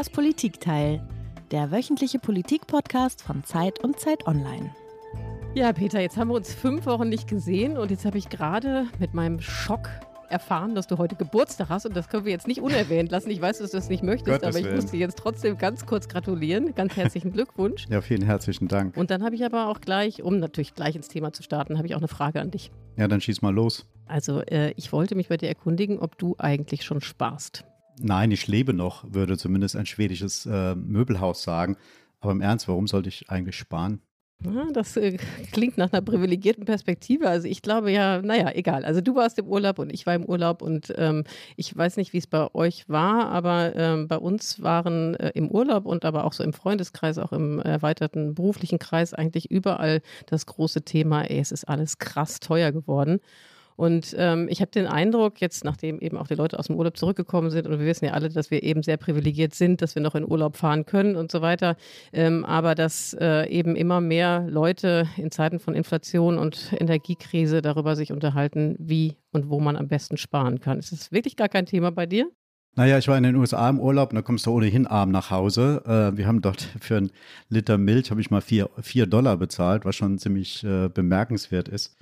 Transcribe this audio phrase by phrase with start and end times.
[0.00, 1.06] Das Politikteil,
[1.50, 4.74] der wöchentliche Politik-Podcast von Zeit und Zeit Online.
[5.54, 8.86] Ja, Peter, jetzt haben wir uns fünf Wochen nicht gesehen und jetzt habe ich gerade
[8.98, 9.90] mit meinem Schock
[10.30, 13.28] erfahren, dass du heute Geburtstag hast und das können wir jetzt nicht unerwähnt lassen.
[13.28, 14.76] Ich weiß, dass du das nicht möchtest, Gottes aber ich Willen.
[14.76, 16.74] muss dir jetzt trotzdem ganz kurz gratulieren.
[16.74, 17.84] Ganz herzlichen Glückwunsch.
[17.90, 18.96] Ja, vielen herzlichen Dank.
[18.96, 21.86] Und dann habe ich aber auch gleich, um natürlich gleich ins Thema zu starten, habe
[21.86, 22.72] ich auch eine Frage an dich.
[22.96, 23.84] Ja, dann schieß mal los.
[24.06, 27.66] Also äh, ich wollte mich bei dir erkundigen, ob du eigentlich schon sparst.
[28.02, 31.76] Nein, ich lebe noch, würde zumindest ein schwedisches äh, Möbelhaus sagen.
[32.20, 34.00] Aber im Ernst, warum sollte ich eigentlich sparen?
[34.72, 35.18] Das äh,
[35.52, 37.28] klingt nach einer privilegierten Perspektive.
[37.28, 38.86] Also ich glaube ja, naja, egal.
[38.86, 41.24] Also du warst im Urlaub und ich war im Urlaub und ähm,
[41.56, 45.50] ich weiß nicht, wie es bei euch war, aber ähm, bei uns waren äh, im
[45.50, 50.46] Urlaub und aber auch so im Freundeskreis, auch im erweiterten beruflichen Kreis eigentlich überall das
[50.46, 53.20] große Thema, ey, es ist alles krass teuer geworden.
[53.80, 56.98] Und ähm, ich habe den Eindruck, jetzt nachdem eben auch die Leute aus dem Urlaub
[56.98, 60.02] zurückgekommen sind, und wir wissen ja alle, dass wir eben sehr privilegiert sind, dass wir
[60.02, 61.78] noch in Urlaub fahren können und so weiter,
[62.12, 67.96] ähm, aber dass äh, eben immer mehr Leute in Zeiten von Inflation und Energiekrise darüber
[67.96, 70.78] sich unterhalten, wie und wo man am besten sparen kann.
[70.78, 72.30] Ist das wirklich gar kein Thema bei dir?
[72.76, 75.30] Naja, ich war in den USA im Urlaub und da kommst du ohnehin arm nach
[75.30, 75.82] Hause.
[75.86, 77.12] Äh, wir haben dort für einen
[77.48, 81.96] Liter Milch, habe ich mal vier, vier Dollar bezahlt, was schon ziemlich äh, bemerkenswert ist.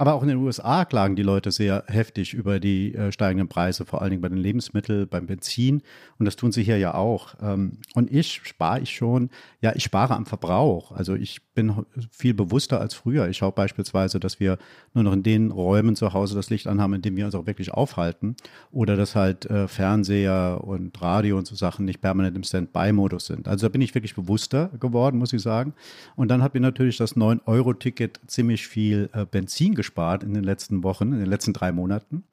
[0.00, 3.84] Aber auch in den USA klagen die Leute sehr heftig über die äh, steigenden Preise,
[3.84, 5.82] vor allen Dingen bei den Lebensmitteln, beim Benzin.
[6.18, 7.34] Und das tun sie hier ja auch.
[7.42, 9.28] Ähm, und ich spare ich schon,
[9.60, 10.92] ja, ich spare am Verbrauch.
[10.92, 13.28] Also ich bin viel bewusster als früher.
[13.28, 14.56] Ich schaue beispielsweise, dass wir
[14.94, 17.44] nur noch in den Räumen zu Hause das Licht anhaben, in denen wir uns auch
[17.44, 18.36] wirklich aufhalten.
[18.72, 23.48] Oder dass halt äh, Fernseher und Radio und so Sachen nicht permanent im Standby-Modus sind.
[23.48, 25.74] Also da bin ich wirklich bewusster geworden, muss ich sagen.
[26.16, 30.82] Und dann hat mir natürlich das 9-Euro-Ticket ziemlich viel äh, Benzin gespart in den letzten
[30.82, 32.24] Wochen, in den letzten drei Monaten.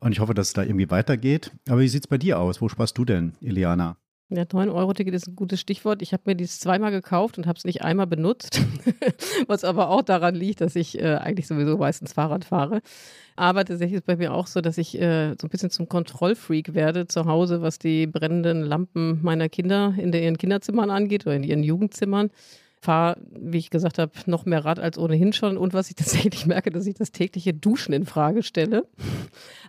[0.00, 1.52] Und ich hoffe, dass es da irgendwie weitergeht.
[1.68, 2.60] Aber wie sieht es bei dir aus?
[2.60, 3.96] Wo sparst du denn, Iliana?
[4.30, 6.00] Ja, 9-Euro-Ticket ist ein gutes Stichwort.
[6.00, 8.58] Ich habe mir dieses zweimal gekauft und habe es nicht einmal benutzt,
[9.46, 12.80] was aber auch daran liegt, dass ich äh, eigentlich sowieso meistens Fahrrad fahre.
[13.36, 15.88] Aber tatsächlich ist es bei mir auch so, dass ich äh, so ein bisschen zum
[15.88, 21.36] Kontrollfreak werde zu Hause, was die brennenden Lampen meiner Kinder in ihren Kinderzimmern angeht oder
[21.36, 22.30] in ihren Jugendzimmern
[22.84, 25.56] fahre, wie ich gesagt habe, noch mehr Rad als ohnehin schon.
[25.56, 28.86] Und was ich tatsächlich merke, dass ich das tägliche Duschen in Frage stelle.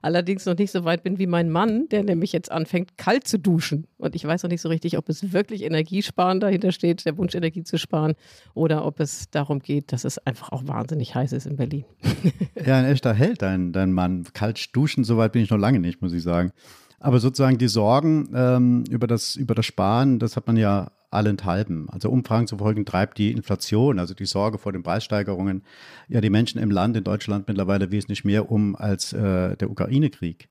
[0.01, 3.39] Allerdings noch nicht so weit bin wie mein Mann, der nämlich jetzt anfängt, kalt zu
[3.39, 3.87] duschen.
[3.97, 7.33] Und ich weiß noch nicht so richtig, ob es wirklich Energiesparen dahinter steht, der Wunsch,
[7.33, 8.13] Energie zu sparen,
[8.53, 11.85] oder ob es darum geht, dass es einfach auch wahnsinnig heiß ist in Berlin.
[12.65, 14.25] Ja, ein echter Held, dein, dein Mann.
[14.33, 16.51] Kalt duschen, so weit bin ich noch lange nicht, muss ich sagen.
[16.99, 21.89] Aber sozusagen die Sorgen ähm, über, das, über das Sparen, das hat man ja allenthalben.
[21.89, 25.63] Also Umfragen zufolge treibt die Inflation, also die Sorge vor den Preissteigerungen,
[26.07, 30.47] ja die Menschen im Land, in Deutschland mittlerweile wesentlich mehr um als äh, der Ukraine-Krieg.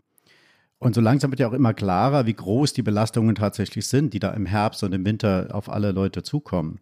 [0.78, 4.18] Und so langsam wird ja auch immer klarer, wie groß die Belastungen tatsächlich sind, die
[4.18, 6.80] da im Herbst und im Winter auf alle Leute zukommen.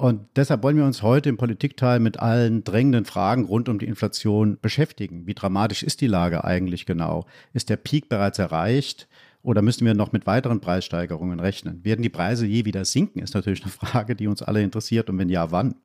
[0.00, 3.84] Und deshalb wollen wir uns heute im Politikteil mit allen drängenden Fragen rund um die
[3.84, 5.26] Inflation beschäftigen.
[5.26, 7.26] Wie dramatisch ist die Lage eigentlich genau?
[7.52, 9.08] Ist der Peak bereits erreicht?
[9.42, 11.84] Oder müssen wir noch mit weiteren Preissteigerungen rechnen?
[11.84, 15.08] Werden die Preise je wieder sinken, ist natürlich eine Frage, die uns alle interessiert.
[15.08, 15.76] Und wenn ja, wann?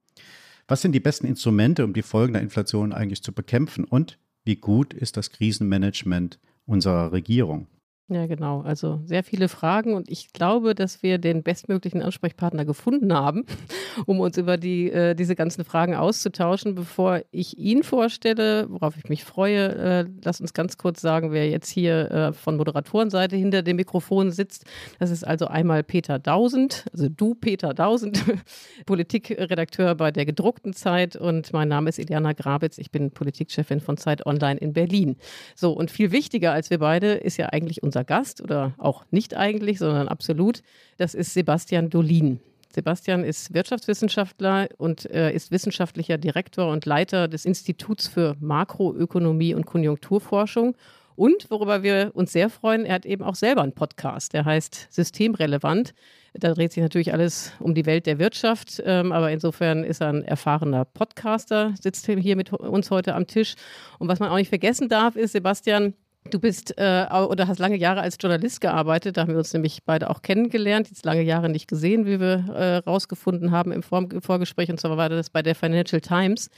[0.67, 3.85] Was sind die besten Instrumente, um die Folgen der Inflation eigentlich zu bekämpfen?
[3.85, 7.67] Und wie gut ist das Krisenmanagement unserer Regierung?
[8.07, 8.61] Ja, genau.
[8.61, 13.45] Also sehr viele Fragen und ich glaube, dass wir den bestmöglichen Ansprechpartner gefunden haben,
[14.05, 16.75] um uns über die, äh, diese ganzen Fragen auszutauschen.
[16.75, 21.49] Bevor ich ihn vorstelle, worauf ich mich freue, äh, lass uns ganz kurz sagen, wer
[21.49, 24.66] jetzt hier äh, von Moderatorenseite hinter dem Mikrofon sitzt.
[24.99, 28.23] Das ist also einmal Peter Dausend, also du Peter Dausend,
[28.85, 32.77] Politikredakteur bei der gedruckten Zeit und mein Name ist Iliana Grabitz.
[32.77, 35.16] Ich bin Politikchefin von Zeit Online in Berlin.
[35.55, 39.35] So, und viel wichtiger als wir beide ist ja eigentlich unser Gast oder auch nicht
[39.35, 40.61] eigentlich, sondern absolut.
[40.97, 42.39] Das ist Sebastian Dolin.
[42.73, 49.66] Sebastian ist Wirtschaftswissenschaftler und äh, ist wissenschaftlicher Direktor und Leiter des Instituts für Makroökonomie und
[49.66, 50.75] Konjunkturforschung.
[51.16, 54.87] Und worüber wir uns sehr freuen, er hat eben auch selber einen Podcast, der heißt
[54.90, 55.93] Systemrelevant.
[56.34, 60.09] Da dreht sich natürlich alles um die Welt der Wirtschaft, ähm, aber insofern ist er
[60.09, 63.55] ein erfahrener Podcaster, sitzt hier mit uns heute am Tisch.
[63.99, 65.93] Und was man auch nicht vergessen darf, ist, Sebastian,
[66.31, 69.16] Du bist äh, oder hast lange Jahre als Journalist gearbeitet.
[69.16, 70.89] Da haben wir uns nämlich beide auch kennengelernt.
[70.89, 74.69] Jetzt lange Jahre nicht gesehen, wie wir äh, rausgefunden haben im Vor Vorgespräch.
[74.72, 76.49] Und zwar war das bei der Financial Times.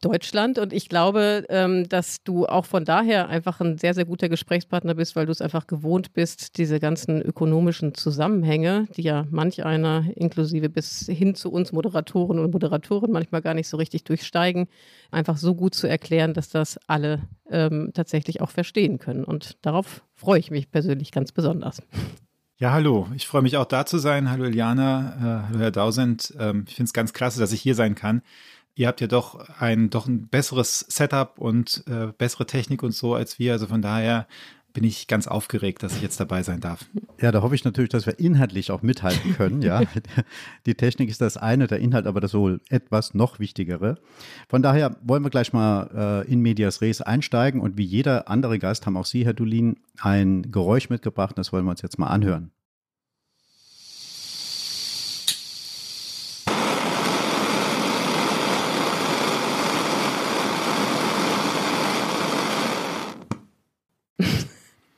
[0.00, 0.58] Deutschland.
[0.58, 4.94] Und ich glaube, ähm, dass du auch von daher einfach ein sehr, sehr guter Gesprächspartner
[4.94, 10.04] bist, weil du es einfach gewohnt bist, diese ganzen ökonomischen Zusammenhänge, die ja manch einer,
[10.14, 14.68] inklusive bis hin zu uns Moderatoren und Moderatoren manchmal gar nicht so richtig durchsteigen,
[15.10, 17.20] einfach so gut zu erklären, dass das alle
[17.50, 19.24] ähm, tatsächlich auch verstehen können.
[19.24, 21.82] Und darauf freue ich mich persönlich ganz besonders.
[22.60, 23.08] Ja, hallo.
[23.16, 24.30] Ich freue mich auch da zu sein.
[24.30, 26.34] Hallo Iliana, äh, hallo Herr Dausend.
[26.38, 28.20] Ähm, ich finde es ganz klasse, dass ich hier sein kann.
[28.80, 33.14] Ihr habt ja doch ein, doch ein besseres Setup und äh, bessere Technik und so
[33.14, 33.52] als wir.
[33.52, 34.26] Also von daher
[34.72, 36.86] bin ich ganz aufgeregt, dass ich jetzt dabei sein darf.
[37.20, 39.60] Ja, da hoffe ich natürlich, dass wir inhaltlich auch mithalten können.
[39.60, 39.82] Ja,
[40.64, 43.98] die Technik ist das eine, der Inhalt aber das wohl etwas noch wichtigere.
[44.48, 48.58] Von daher wollen wir gleich mal äh, in medias res einsteigen und wie jeder andere
[48.58, 51.36] Gast haben auch Sie, Herr Dulin, ein Geräusch mitgebracht.
[51.36, 52.50] Das wollen wir uns jetzt mal anhören.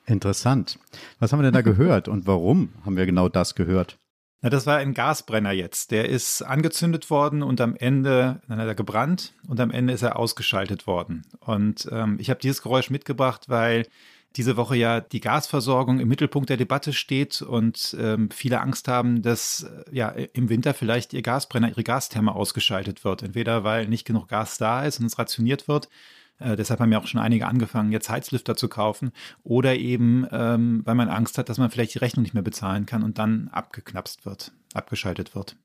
[0.06, 0.78] Interessant.
[1.18, 3.98] Was haben wir denn da gehört und warum haben wir genau das gehört?
[4.40, 5.92] Na, das war ein Gasbrenner jetzt.
[5.92, 10.02] Der ist angezündet worden und am Ende, dann hat er gebrannt und am Ende ist
[10.02, 11.22] er ausgeschaltet worden.
[11.38, 13.86] Und ähm, ich habe dieses Geräusch mitgebracht, weil
[14.34, 19.22] diese Woche ja die Gasversorgung im Mittelpunkt der Debatte steht und ähm, viele Angst haben,
[19.22, 23.22] dass äh, ja im Winter vielleicht ihr Gasbrenner, ihre Gastherme ausgeschaltet wird.
[23.22, 25.88] Entweder weil nicht genug Gas da ist und es rationiert wird
[26.38, 29.12] äh, deshalb haben ja auch schon einige angefangen, jetzt Heizlüfter zu kaufen.
[29.42, 32.86] Oder eben, ähm, weil man Angst hat, dass man vielleicht die Rechnung nicht mehr bezahlen
[32.86, 35.56] kann und dann abgeknapst wird, abgeschaltet wird.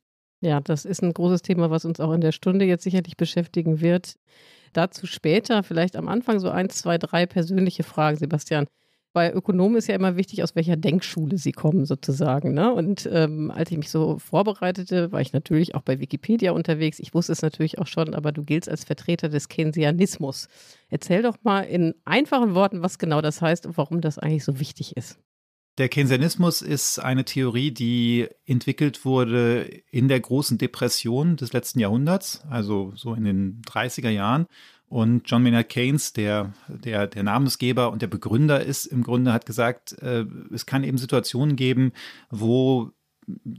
[0.41, 3.81] Ja, das ist ein großes Thema, was uns auch in der Stunde jetzt sicherlich beschäftigen
[3.81, 4.15] wird.
[4.73, 8.67] Dazu später, vielleicht am Anfang so ein, zwei, drei persönliche Fragen, Sebastian
[9.17, 12.53] bei Ökonomen ist ja immer wichtig, aus welcher Denkschule sie kommen, sozusagen.
[12.53, 12.71] Ne?
[12.71, 16.99] Und ähm, als ich mich so vorbereitete, war ich natürlich auch bei Wikipedia unterwegs.
[16.99, 20.49] Ich wusste es natürlich auch schon, aber du giltst als Vertreter des Keynesianismus.
[20.91, 24.59] Erzähl doch mal in einfachen Worten, was genau das heißt und warum das eigentlich so
[24.59, 25.17] wichtig ist.
[25.79, 32.43] Der Keynesianismus ist eine Theorie, die entwickelt wurde in der großen Depression des letzten Jahrhunderts,
[32.51, 34.45] also so in den 30er Jahren
[34.89, 39.45] und John Maynard Keynes, der, der, der Namensgeber und der Begründer ist, im Grunde hat
[39.45, 41.91] gesagt, äh, es kann eben Situationen geben,
[42.29, 42.91] wo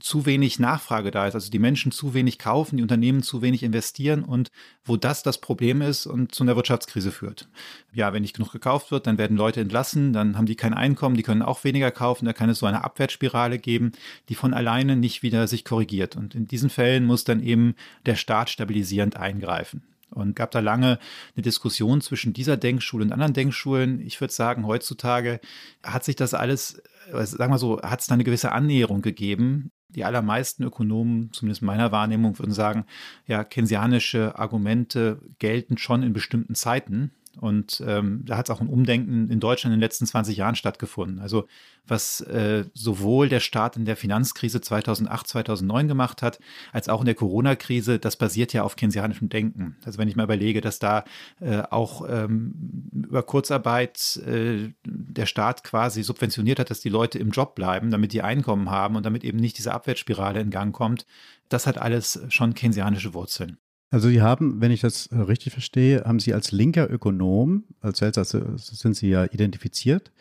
[0.01, 3.63] zu wenig Nachfrage da ist, also die Menschen zu wenig kaufen, die Unternehmen zu wenig
[3.63, 4.51] investieren und
[4.83, 7.49] wo das das Problem ist und zu einer Wirtschaftskrise führt.
[7.93, 11.17] Ja, wenn nicht genug gekauft wird, dann werden Leute entlassen, dann haben die kein Einkommen,
[11.17, 13.93] die können auch weniger kaufen, da kann es so eine Abwärtsspirale geben,
[14.31, 16.17] die von alleine nicht wieder sich korrigiert.
[16.17, 17.75] Und in diesen Fällen muss dann eben
[18.07, 19.83] der Staat stabilisierend eingreifen.
[20.10, 20.99] Und gab da lange
[21.37, 24.00] eine Diskussion zwischen dieser Denkschule und anderen Denkschulen.
[24.00, 25.40] Ich würde sagen, heutzutage
[25.82, 26.82] hat sich das alles,
[27.12, 29.70] äh, sagen wir so, hat es da eine gewisse Annäherung gegeben.
[29.90, 32.84] Die allermeisten Ökonomen, zumindest meiner Wahrnehmung, würden sagen,
[33.26, 37.12] ja, keynesianische Argumente gelten schon in bestimmten Zeiten.
[37.41, 40.57] Und ähm, da hat es auch ein Umdenken in Deutschland in den letzten 20 Jahren
[40.57, 41.21] stattgefunden.
[41.21, 41.47] Also
[41.87, 46.39] was äh, sowohl der Staat in der Finanzkrise 2008, 2009 gemacht hat,
[46.73, 49.77] als auch in der Corona-Krise, das basiert ja auf keynesianischem Denken.
[49.85, 51.05] Also wenn ich mal überlege, dass da
[51.41, 57.31] äh, auch ähm, über Kurzarbeit äh, der Staat quasi subventioniert hat, dass die Leute im
[57.31, 61.07] Job bleiben, damit die Einkommen haben und damit eben nicht diese Abwärtsspirale in Gang kommt,
[61.49, 63.59] das hat alles schon keynesianische Wurzeln.
[63.90, 68.02] Also Sie haben, wenn ich das äh, richtig verstehe, haben Sie als linker Ökonom, als
[68.02, 70.12] also sind Sie ja identifiziert,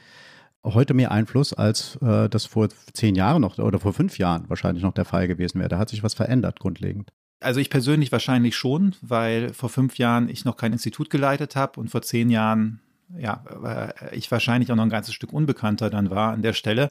[0.64, 4.84] heute mehr Einfluss, als äh, das vor zehn Jahren noch oder vor fünf Jahren wahrscheinlich
[4.84, 5.70] noch der Fall gewesen wäre.
[5.70, 7.12] Da hat sich was verändert grundlegend.
[7.40, 11.80] Also ich persönlich wahrscheinlich schon, weil vor fünf Jahren ich noch kein Institut geleitet habe
[11.80, 12.80] und vor zehn Jahren
[13.16, 16.90] ja, äh, ich wahrscheinlich auch noch ein ganzes Stück unbekannter dann war an der Stelle.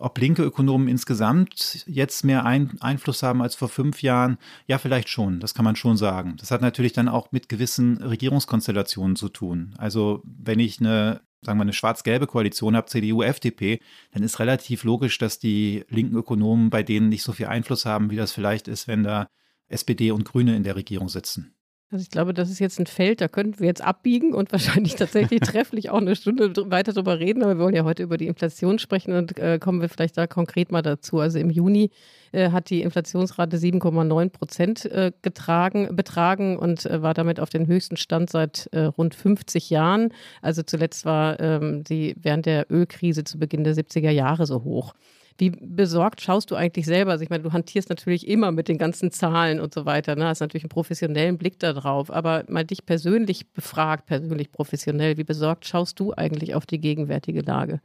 [0.00, 4.38] Ob linke Ökonomen insgesamt jetzt mehr ein Einfluss haben als vor fünf Jahren?
[4.66, 5.40] Ja, vielleicht schon.
[5.40, 6.36] Das kann man schon sagen.
[6.38, 9.74] Das hat natürlich dann auch mit gewissen Regierungskonstellationen zu tun.
[9.76, 13.80] Also wenn ich eine sagen wir, eine schwarz-gelbe Koalition habe, CDU, FDP,
[14.12, 18.10] dann ist relativ logisch, dass die linken Ökonomen bei denen nicht so viel Einfluss haben,
[18.10, 19.28] wie das vielleicht ist, wenn da
[19.68, 21.54] SPD und Grüne in der Regierung sitzen.
[21.92, 24.94] Also ich glaube, das ist jetzt ein Feld, da könnten wir jetzt abbiegen und wahrscheinlich
[24.94, 27.42] tatsächlich trefflich auch eine Stunde weiter darüber reden.
[27.42, 30.28] Aber wir wollen ja heute über die Inflation sprechen und äh, kommen wir vielleicht da
[30.28, 31.18] konkret mal dazu.
[31.18, 31.90] Also im Juni
[32.30, 37.66] äh, hat die Inflationsrate 7,9 Prozent äh, getragen, betragen und äh, war damit auf den
[37.66, 40.12] höchsten Stand seit äh, rund 50 Jahren.
[40.42, 44.94] Also zuletzt war ähm, sie während der Ölkrise zu Beginn der 70er Jahre so hoch.
[45.40, 47.12] Wie besorgt schaust du eigentlich selber?
[47.12, 50.26] Also ich meine, du hantierst natürlich immer mit den ganzen Zahlen und so weiter, ne?
[50.26, 55.66] hast natürlich einen professionellen Blick darauf, aber mal dich persönlich befragt, persönlich professionell, wie besorgt
[55.66, 57.80] schaust du eigentlich auf die gegenwärtige Lage?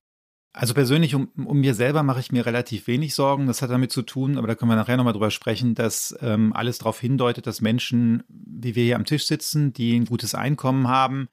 [0.51, 3.47] Also persönlich um, um mir selber mache ich mir relativ wenig Sorgen.
[3.47, 6.51] Das hat damit zu tun, aber da können wir nachher nochmal drüber sprechen, dass ähm,
[6.53, 10.87] alles darauf hindeutet, dass Menschen, wie wir hier am Tisch sitzen, die ein gutes Einkommen
[10.87, 11.27] haben,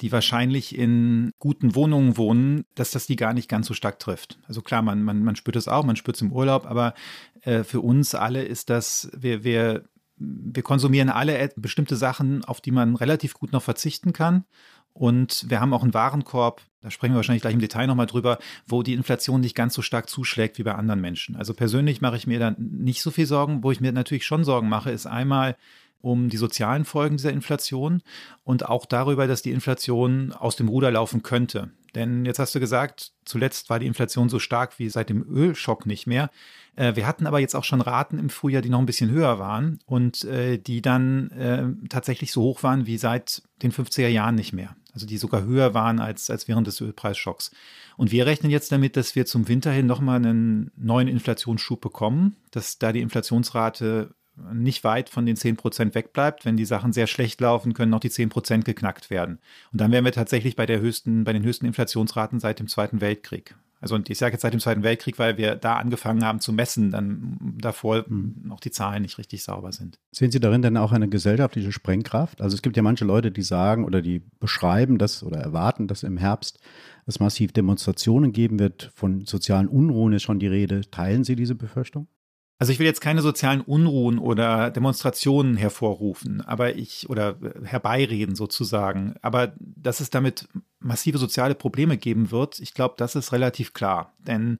[0.00, 4.38] die wahrscheinlich in guten Wohnungen wohnen, dass das die gar nicht ganz so stark trifft.
[4.46, 6.94] Also klar, man, man, man spürt es auch, man spürt es im Urlaub, aber
[7.42, 9.84] äh, für uns alle ist das, wir, wir,
[10.16, 14.44] wir konsumieren alle bestimmte Sachen, auf die man relativ gut noch verzichten kann.
[14.92, 18.38] Und wir haben auch einen Warenkorb, da sprechen wir wahrscheinlich gleich im Detail nochmal drüber,
[18.64, 21.34] wo die Inflation nicht ganz so stark zuschlägt wie bei anderen Menschen.
[21.34, 23.64] Also persönlich mache ich mir da nicht so viel Sorgen.
[23.64, 25.56] Wo ich mir natürlich schon Sorgen mache, ist einmal
[26.04, 28.02] um die sozialen Folgen dieser Inflation
[28.44, 31.70] und auch darüber, dass die Inflation aus dem Ruder laufen könnte.
[31.94, 35.86] Denn jetzt hast du gesagt, zuletzt war die Inflation so stark wie seit dem Ölschock
[35.86, 36.30] nicht mehr.
[36.76, 39.38] Äh, wir hatten aber jetzt auch schon Raten im Frühjahr, die noch ein bisschen höher
[39.38, 44.34] waren und äh, die dann äh, tatsächlich so hoch waren wie seit den 50er Jahren
[44.34, 44.76] nicht mehr.
[44.92, 47.50] Also die sogar höher waren als, als während des Ölpreisschocks.
[47.96, 52.36] Und wir rechnen jetzt damit, dass wir zum Winter hin nochmal einen neuen Inflationsschub bekommen,
[52.50, 54.14] dass da die Inflationsrate
[54.52, 56.44] nicht weit von den 10 Prozent wegbleibt.
[56.44, 59.38] Wenn die Sachen sehr schlecht laufen, können noch die 10 Prozent geknackt werden.
[59.72, 63.00] Und dann wären wir tatsächlich bei der höchsten, bei den höchsten Inflationsraten seit dem Zweiten
[63.00, 63.54] Weltkrieg.
[63.84, 66.54] Also und ich sage jetzt seit dem Zweiten Weltkrieg, weil wir da angefangen haben zu
[66.54, 68.34] messen, dann davor mhm.
[68.44, 69.98] noch die Zahlen nicht richtig sauber sind.
[70.10, 72.40] Sehen Sie darin denn auch eine gesellschaftliche Sprengkraft?
[72.40, 76.02] Also es gibt ja manche Leute, die sagen oder die beschreiben das oder erwarten, dass
[76.02, 76.60] im Herbst
[77.04, 78.90] es massiv Demonstrationen geben wird.
[78.94, 80.80] Von sozialen Unruhen ist schon die Rede.
[80.90, 82.08] Teilen Sie diese Befürchtung?
[82.58, 89.16] Also ich will jetzt keine sozialen Unruhen oder Demonstrationen hervorrufen, aber ich oder herbeireden sozusagen.
[89.22, 94.12] Aber dass es damit massive soziale Probleme geben wird, ich glaube, das ist relativ klar.
[94.26, 94.58] Denn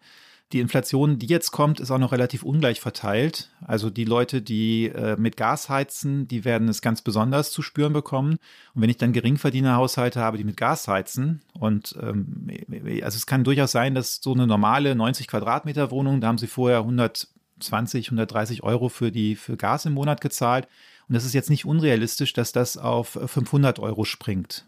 [0.53, 3.51] die Inflation, die jetzt kommt, ist auch noch relativ ungleich verteilt.
[3.65, 7.93] Also die Leute, die äh, mit Gas heizen, die werden es ganz besonders zu spüren
[7.93, 8.39] bekommen.
[8.75, 12.49] Und wenn ich dann Geringverdienerhaushalte habe, die mit Gas heizen, und ähm,
[13.03, 16.47] also es kann durchaus sein, dass so eine normale 90 Quadratmeter Wohnung, da haben sie
[16.47, 20.69] vorher 100 120, 130 Euro für die für Gas im Monat gezahlt.
[21.09, 24.67] Und das ist jetzt nicht unrealistisch, dass das auf 500 Euro springt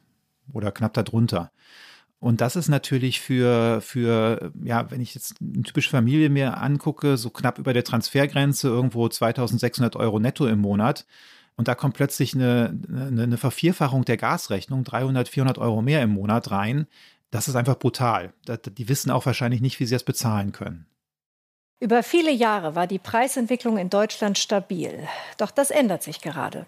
[0.52, 1.50] oder knapp darunter.
[2.19, 7.16] Und das ist natürlich für, für, ja, wenn ich jetzt eine typische Familie mir angucke,
[7.16, 11.07] so knapp über der Transfergrenze, irgendwo 2600 Euro netto im Monat.
[11.57, 16.11] Und da kommt plötzlich eine, eine, eine Vervierfachung der Gasrechnung, 300, 400 Euro mehr im
[16.11, 16.87] Monat rein.
[17.31, 18.33] Das ist einfach brutal.
[18.47, 20.87] Die wissen auch wahrscheinlich nicht, wie sie das bezahlen können.
[21.78, 25.06] Über viele Jahre war die Preisentwicklung in Deutschland stabil.
[25.37, 26.64] Doch das ändert sich gerade.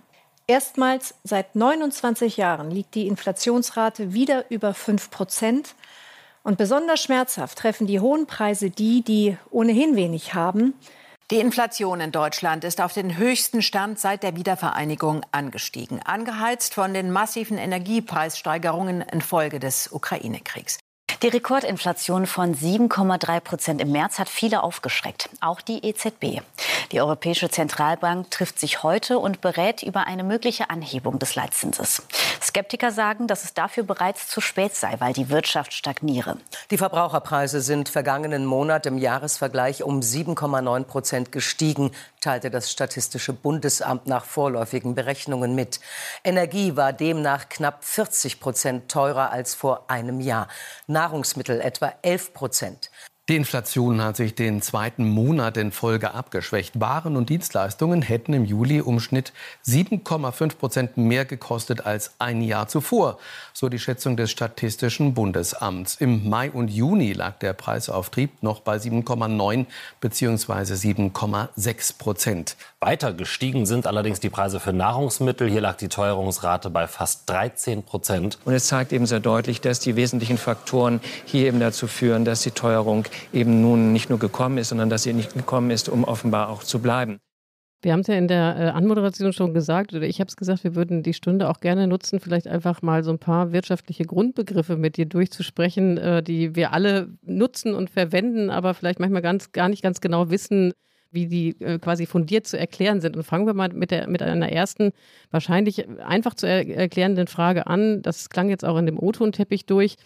[0.47, 5.75] Erstmals seit 29 Jahren liegt die Inflationsrate wieder über 5 Prozent.
[6.43, 10.75] Und besonders schmerzhaft treffen die hohen Preise die, die ohnehin wenig haben.
[11.31, 16.95] Die Inflation in Deutschland ist auf den höchsten Stand seit der Wiedervereinigung angestiegen, angeheizt von
[16.95, 20.79] den massiven Energiepreissteigerungen infolge des Ukraine-Kriegs.
[21.23, 26.43] Die Rekordinflation von 7,3 Prozent im März hat viele aufgeschreckt, auch die EZB.
[26.93, 32.03] Die Europäische Zentralbank trifft sich heute und berät über eine mögliche Anhebung des Leitzinses.
[32.41, 36.37] Skeptiker sagen, dass es dafür bereits zu spät sei, weil die Wirtschaft stagniere.
[36.71, 44.07] Die Verbraucherpreise sind vergangenen Monat im Jahresvergleich um 7,9 Prozent gestiegen, teilte das Statistische Bundesamt
[44.07, 45.81] nach vorläufigen Berechnungen mit.
[46.23, 50.49] Energie war demnach knapp 40 Prozent teurer als vor einem Jahr.
[51.09, 52.91] Nahrungsmittel etwa 11 Prozent.
[53.29, 56.81] Die Inflation hat sich den zweiten Monat in Folge abgeschwächt.
[56.81, 59.35] Waren und Dienstleistungen hätten im Juli um Schnitt
[59.67, 63.19] 7,5 Prozent mehr gekostet als ein Jahr zuvor,
[63.53, 65.97] so die Schätzung des Statistischen Bundesamts.
[65.97, 69.67] Im Mai und Juni lag der Preisauftrieb noch bei 7,9
[70.01, 70.73] bzw.
[70.73, 72.57] 7,6 Prozent.
[72.81, 75.51] Weiter gestiegen sind allerdings die Preise für Nahrungsmittel.
[75.51, 78.39] Hier lag die Teuerungsrate bei fast 13 Prozent.
[78.47, 82.41] Und es zeigt eben sehr deutlich, dass die wesentlichen Faktoren hier eben dazu führen, dass
[82.41, 86.05] die Teuerung eben nun nicht nur gekommen ist, sondern dass sie nicht gekommen ist, um
[86.05, 87.19] offenbar auch zu bleiben.
[87.81, 90.65] Wir haben es ja in der äh, Anmoderation schon gesagt, oder ich habe es gesagt,
[90.65, 94.77] wir würden die Stunde auch gerne nutzen, vielleicht einfach mal so ein paar wirtschaftliche Grundbegriffe
[94.77, 99.69] mit dir durchzusprechen, äh, die wir alle nutzen und verwenden, aber vielleicht manchmal ganz, gar
[99.69, 100.73] nicht ganz genau wissen,
[101.11, 103.17] wie die äh, quasi fundiert zu erklären sind.
[103.17, 104.93] Und fangen wir mal mit, der, mit einer ersten,
[105.31, 108.03] wahrscheinlich einfach zu er erklärenden Frage an.
[108.03, 109.97] Das klang jetzt auch in dem O-Ton-Teppich durch.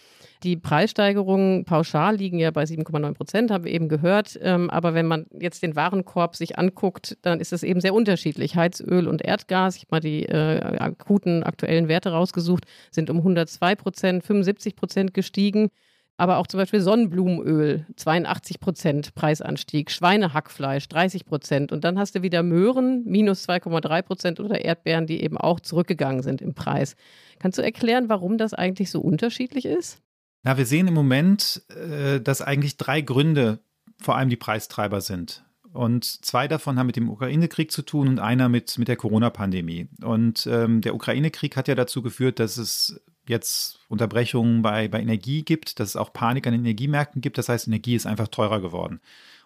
[0.43, 4.37] Die Preissteigerungen pauschal liegen ja bei 7,9 Prozent, haben wir eben gehört.
[4.41, 8.55] Ähm, aber wenn man jetzt den Warenkorb sich anguckt, dann ist es eben sehr unterschiedlich.
[8.55, 13.75] Heizöl und Erdgas, ich habe mal die äh, akuten aktuellen Werte rausgesucht, sind um 102
[13.75, 15.69] Prozent, 75 Prozent gestiegen.
[16.17, 21.71] Aber auch zum Beispiel Sonnenblumenöl, 82 Prozent Preisanstieg, Schweinehackfleisch 30 Prozent.
[21.71, 26.21] Und dann hast du wieder Möhren, minus 2,3 Prozent oder Erdbeeren, die eben auch zurückgegangen
[26.21, 26.95] sind im Preis.
[27.39, 30.01] Kannst du erklären, warum das eigentlich so unterschiedlich ist?
[30.45, 33.59] Ja, wir sehen im Moment, äh, dass eigentlich drei Gründe
[33.99, 35.43] vor allem die Preistreiber sind.
[35.71, 39.87] Und zwei davon haben mit dem Ukraine-Krieg zu tun und einer mit, mit der Corona-Pandemie.
[40.03, 45.43] Und ähm, der Ukraine-Krieg hat ja dazu geführt, dass es jetzt Unterbrechungen bei, bei Energie
[45.43, 47.37] gibt, dass es auch Panik an den Energiemärkten gibt.
[47.37, 48.99] Das heißt, Energie ist einfach teurer geworden.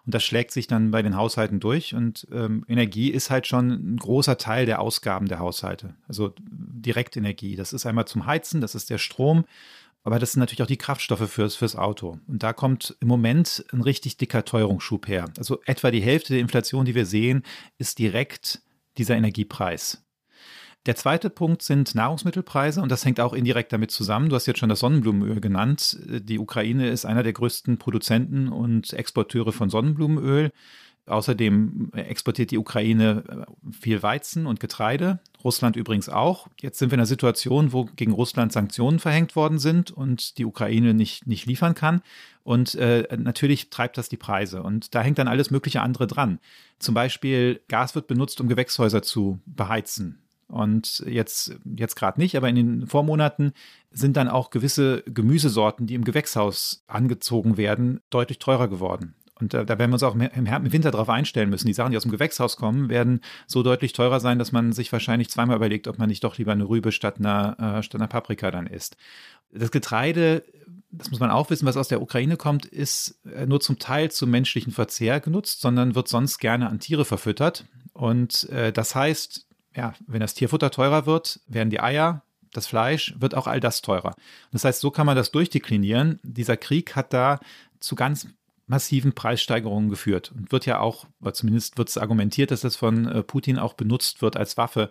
[0.06, 1.94] Und das schlägt sich dann bei den Haushalten durch.
[1.94, 5.94] Und ähm, Energie ist halt schon ein großer Teil der Ausgaben der Haushalte.
[6.08, 7.56] Also Direktenergie.
[7.56, 9.44] Das ist einmal zum Heizen, das ist der Strom.
[10.04, 12.18] Aber das sind natürlich auch die Kraftstoffe fürs, fürs Auto.
[12.26, 15.26] Und da kommt im Moment ein richtig dicker Teuerungsschub her.
[15.36, 17.42] Also etwa die Hälfte der Inflation, die wir sehen,
[17.76, 18.62] ist direkt
[18.96, 20.02] dieser Energiepreis.
[20.86, 24.30] Der zweite Punkt sind Nahrungsmittelpreise und das hängt auch indirekt damit zusammen.
[24.30, 25.98] Du hast jetzt schon das Sonnenblumenöl genannt.
[26.06, 30.50] Die Ukraine ist einer der größten Produzenten und Exporteure von Sonnenblumenöl.
[31.08, 36.48] Außerdem exportiert die Ukraine äh, viel Weizen und Getreide, Russland übrigens auch.
[36.60, 40.44] Jetzt sind wir in einer Situation, wo gegen Russland Sanktionen verhängt worden sind und die
[40.44, 42.02] Ukraine nicht, nicht liefern kann.
[42.42, 44.62] Und äh, natürlich treibt das die Preise.
[44.62, 46.40] Und da hängt dann alles mögliche andere dran.
[46.78, 50.22] Zum Beispiel Gas wird benutzt, um Gewächshäuser zu beheizen.
[50.48, 53.52] Und jetzt, jetzt gerade nicht, aber in den Vormonaten
[53.90, 59.14] sind dann auch gewisse Gemüsesorten, die im Gewächshaus angezogen werden, deutlich teurer geworden.
[59.40, 61.66] Und da, da werden wir uns auch im, im Winter darauf einstellen müssen.
[61.66, 64.92] Die Sachen, die aus dem Gewächshaus kommen, werden so deutlich teurer sein, dass man sich
[64.92, 68.08] wahrscheinlich zweimal überlegt, ob man nicht doch lieber eine Rübe statt einer, äh, statt einer
[68.08, 68.96] Paprika dann isst.
[69.52, 70.44] Das Getreide,
[70.90, 74.10] das muss man auch wissen, was aus der Ukraine kommt, ist äh, nur zum Teil
[74.10, 77.66] zum menschlichen Verzehr genutzt, sondern wird sonst gerne an Tiere verfüttert.
[77.92, 79.47] Und äh, das heißt,
[79.78, 83.80] ja, wenn das Tierfutter teurer wird, werden die Eier, das Fleisch, wird auch all das
[83.80, 84.16] teurer.
[84.50, 86.18] Das heißt, so kann man das durchdeklinieren.
[86.24, 87.38] Dieser Krieg hat da
[87.78, 88.26] zu ganz
[88.66, 93.06] massiven Preissteigerungen geführt und wird ja auch, oder zumindest wird es argumentiert, dass das von
[93.06, 94.90] äh, Putin auch benutzt wird als Waffe.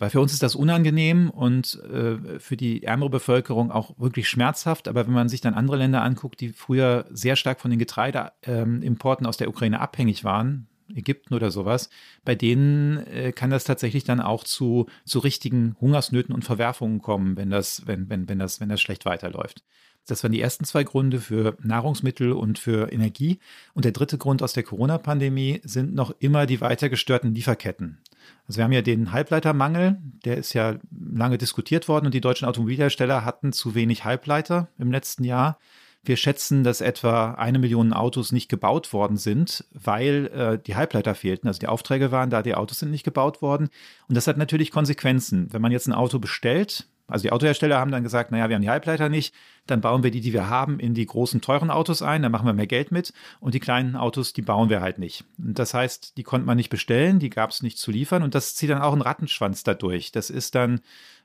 [0.00, 4.88] Weil für uns ist das unangenehm und äh, für die ärmere Bevölkerung auch wirklich schmerzhaft.
[4.88, 9.24] Aber wenn man sich dann andere Länder anguckt, die früher sehr stark von den Getreideimporten
[9.24, 11.90] ähm, aus der Ukraine abhängig waren, Ägypten oder sowas,
[12.24, 17.36] bei denen äh, kann das tatsächlich dann auch zu, zu richtigen Hungersnöten und Verwerfungen kommen,
[17.36, 19.62] wenn das, wenn, wenn, wenn das, wenn das schlecht weiterläuft.
[20.06, 23.38] Das waren die ersten zwei Gründe für Nahrungsmittel und für Energie.
[23.72, 27.98] Und der dritte Grund aus der Corona-Pandemie sind noch immer die weiter gestörten Lieferketten.
[28.46, 32.46] Also wir haben ja den Halbleitermangel, der ist ja lange diskutiert worden und die deutschen
[32.46, 35.58] Automobilhersteller hatten zu wenig Halbleiter im letzten Jahr.
[36.04, 41.14] Wir schätzen, dass etwa eine Million Autos nicht gebaut worden sind, weil äh, die Halbleiter
[41.14, 41.48] fehlten.
[41.48, 43.68] Also die Aufträge waren da, die Autos sind nicht gebaut worden.
[44.08, 45.48] Und das hat natürlich Konsequenzen.
[45.52, 48.62] Wenn man jetzt ein Auto bestellt, also die Autohersteller haben dann gesagt, naja, wir haben
[48.62, 49.34] die Halbleiter nicht,
[49.66, 52.46] dann bauen wir die, die wir haben, in die großen, teuren Autos ein, dann machen
[52.46, 55.24] wir mehr Geld mit und die kleinen Autos, die bauen wir halt nicht.
[55.38, 58.34] Und das heißt, die konnte man nicht bestellen, die gab es nicht zu liefern und
[58.34, 60.12] das zieht dann auch einen Rattenschwanz dadurch.
[60.12, 60.80] Das ist dann,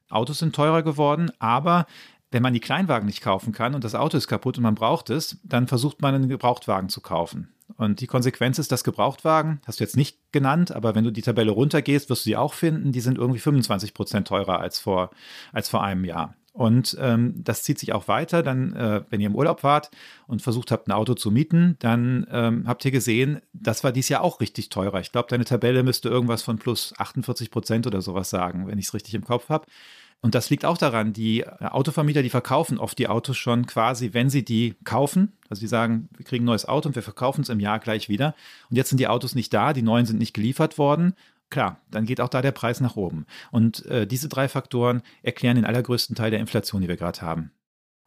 [0.10, 1.86] Autos sind teurer geworden, aber
[2.32, 5.10] wenn man die Kleinwagen nicht kaufen kann und das Auto ist kaputt und man braucht
[5.10, 7.54] es, dann versucht man einen Gebrauchtwagen zu kaufen.
[7.78, 11.22] Und die Konsequenz ist, dass Gebrauchtwagen, hast du jetzt nicht genannt, aber wenn du die
[11.22, 15.12] Tabelle runtergehst, wirst du sie auch finden, die sind irgendwie 25 Prozent teurer als vor,
[15.54, 16.36] als vor einem Jahr.
[16.52, 18.44] Und ähm, das zieht sich auch weiter.
[18.44, 19.92] Dann, äh, wenn ihr im Urlaub wart
[20.28, 24.10] und versucht habt, ein Auto zu mieten, dann ähm, habt ihr gesehen, das war dies
[24.10, 25.00] Jahr auch richtig teurer.
[25.00, 28.88] Ich glaube, deine Tabelle müsste irgendwas von plus 48 Prozent oder sowas sagen, wenn ich
[28.88, 29.68] es richtig im Kopf habe.
[30.22, 34.14] Und das liegt auch daran, die äh, Autovermieter, die verkaufen oft die Autos schon quasi,
[34.14, 35.34] wenn sie die kaufen.
[35.48, 38.10] Also die sagen, wir kriegen ein neues Auto und wir verkaufen es im Jahr gleich
[38.10, 38.36] wieder.
[38.70, 41.14] Und jetzt sind die Autos nicht da, die neuen sind nicht geliefert worden.
[41.50, 43.26] Klar, dann geht auch da der Preis nach oben.
[43.52, 47.52] Und äh, diese drei Faktoren erklären den allergrößten Teil der Inflation, die wir gerade haben.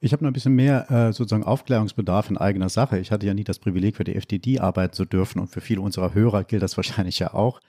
[0.04, 2.98] Ich habe noch ein bisschen mehr äh, sozusagen Aufklärungsbedarf in eigener Sache.
[2.98, 5.80] Ich hatte ja nie das Privileg, für die FDD arbeiten zu dürfen und für viele
[5.80, 7.60] unserer Hörer gilt das wahrscheinlich ja auch.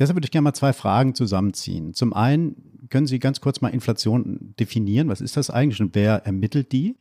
[0.00, 1.92] Deshalb würde ich gerne mal zwei Fragen zusammenziehen.
[1.92, 5.08] Zum einen können Sie ganz kurz mal Inflation definieren.
[5.08, 6.96] Was ist das eigentlich und wer ermittelt die?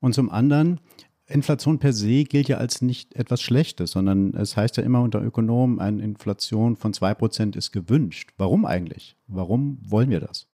[0.00, 0.80] Und zum anderen,
[1.28, 5.22] Inflation per se gilt ja als nicht etwas Schlechtes, sondern es heißt ja immer unter
[5.22, 8.30] Ökonomen, eine Inflation von 2% ist gewünscht.
[8.36, 9.16] Warum eigentlich?
[9.28, 10.49] Warum wollen wir das?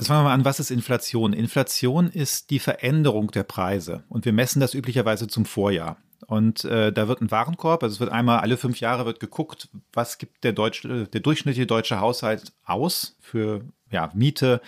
[0.00, 1.34] Jetzt fangen wir mal an, was ist Inflation?
[1.34, 5.98] Inflation ist die Veränderung der Preise und wir messen das üblicherweise zum Vorjahr.
[6.26, 9.68] Und äh, da wird ein Warenkorb, also es wird einmal alle fünf Jahre wird geguckt,
[9.92, 13.60] was gibt der, Deutsch, der durchschnittliche deutsche Haushalt aus für
[13.90, 14.62] ja, Miete,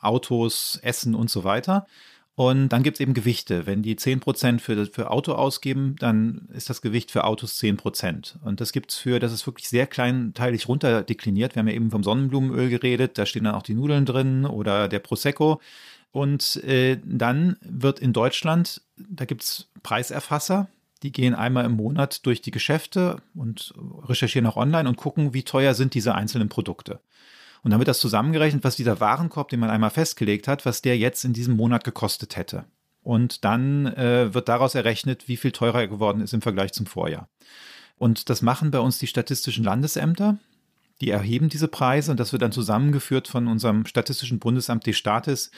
[0.00, 1.86] Autos, Essen und so weiter.
[2.34, 3.66] Und dann gibt es eben Gewichte.
[3.66, 8.42] Wenn die 10% für, für Auto ausgeben, dann ist das Gewicht für Autos 10%.
[8.42, 11.54] Und das gibt es für, das ist wirklich sehr kleinteilig runterdekliniert.
[11.54, 14.88] Wir haben ja eben vom Sonnenblumenöl geredet, da stehen dann auch die Nudeln drin oder
[14.88, 15.60] der Prosecco.
[16.10, 20.68] Und äh, dann wird in Deutschland, da gibt es Preiserfasser,
[21.02, 25.42] die gehen einmal im Monat durch die Geschäfte und recherchieren auch online und gucken, wie
[25.42, 27.00] teuer sind diese einzelnen Produkte.
[27.62, 30.98] Und dann wird das zusammengerechnet, was dieser Warenkorb, den man einmal festgelegt hat, was der
[30.98, 32.64] jetzt in diesem Monat gekostet hätte.
[33.02, 36.86] Und dann äh, wird daraus errechnet, wie viel teurer er geworden ist im Vergleich zum
[36.86, 37.28] Vorjahr.
[37.96, 40.38] Und das machen bei uns die statistischen Landesämter.
[41.00, 45.50] Die erheben diese Preise und das wird dann zusammengeführt von unserem Statistischen Bundesamt des Staates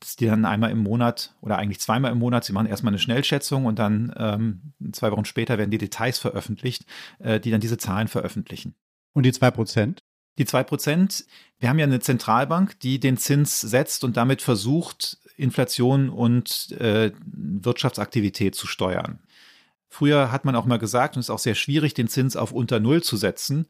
[0.00, 3.00] dass die dann einmal im Monat oder eigentlich zweimal im Monat, sie machen erstmal eine
[3.00, 6.86] Schnellschätzung und dann ähm, zwei Wochen später werden die Details veröffentlicht,
[7.18, 8.74] äh, die dann diese Zahlen veröffentlichen.
[9.12, 10.04] Und die zwei Prozent?
[10.38, 11.26] Die zwei Prozent,
[11.58, 17.12] wir haben ja eine Zentralbank, die den Zins setzt und damit versucht, Inflation und äh,
[17.26, 19.18] Wirtschaftsaktivität zu steuern.
[19.88, 22.52] Früher hat man auch mal gesagt, und es ist auch sehr schwierig, den Zins auf
[22.52, 23.66] unter Null zu setzen.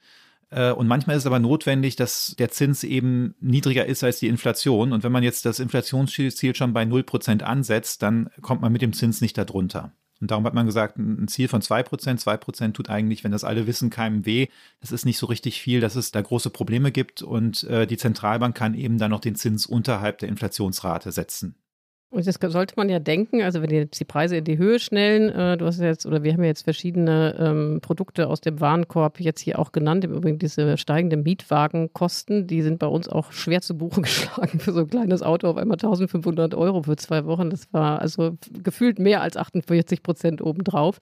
[0.50, 4.28] Äh, und manchmal ist es aber notwendig, dass der Zins eben niedriger ist als die
[4.28, 4.92] Inflation.
[4.92, 8.92] Und wenn man jetzt das Inflationsziel schon bei 0% ansetzt, dann kommt man mit dem
[8.92, 9.92] Zins nicht darunter.
[10.20, 13.66] Und darum hat man gesagt, ein Ziel von 2%, 2% tut eigentlich, wenn das alle
[13.66, 14.48] wissen, keinem weh.
[14.80, 17.22] Das ist nicht so richtig viel, dass es da große Probleme gibt.
[17.22, 21.54] Und äh, die Zentralbank kann eben dann noch den Zins unterhalb der Inflationsrate setzen.
[22.10, 25.28] Und das sollte man ja denken, also wenn jetzt die Preise in die Höhe schnellen,
[25.28, 29.20] äh, du hast jetzt, oder wir haben ja jetzt verschiedene ähm, Produkte aus dem Warenkorb
[29.20, 33.60] jetzt hier auch genannt, im Übrigen diese steigenden Mietwagenkosten, die sind bei uns auch schwer
[33.60, 37.50] zu Buche geschlagen für so ein kleines Auto, auf einmal 1500 Euro für zwei Wochen.
[37.50, 41.00] Das war also gefühlt mehr als 48 Prozent obendrauf.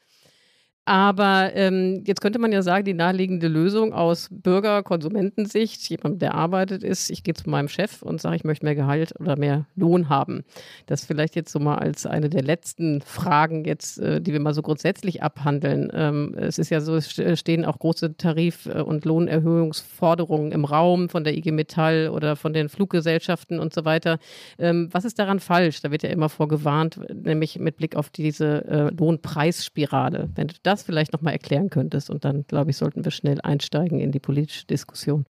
[0.89, 6.85] Aber ähm, jetzt könnte man ja sagen, die naheliegende Lösung aus Bürger-Konsumentensicht, jemand, der arbeitet,
[6.85, 10.09] ist, ich gehe zu meinem Chef und sage, ich möchte mehr Gehalt oder mehr Lohn
[10.09, 10.45] haben.
[10.87, 14.55] Das vielleicht jetzt so mal als eine der letzten Fragen jetzt, äh, die wir mal
[14.55, 15.91] so grundsätzlich abhandeln.
[15.93, 21.25] Ähm, es ist ja so, es stehen auch große Tarif- und Lohnerhöhungsforderungen im Raum von
[21.25, 24.21] der IG Metall oder von den Fluggesellschaften und so weiter.
[24.57, 25.81] Ähm, was ist daran falsch?
[25.83, 30.29] Da wird ja immer vorgewarnt, nämlich mit Blick auf diese äh, Lohnpreisspirale.
[30.37, 32.11] Wenn das das vielleicht nochmal erklären könntest.
[32.11, 35.25] Und dann, glaube ich, sollten wir schnell einsteigen in die politische Diskussion.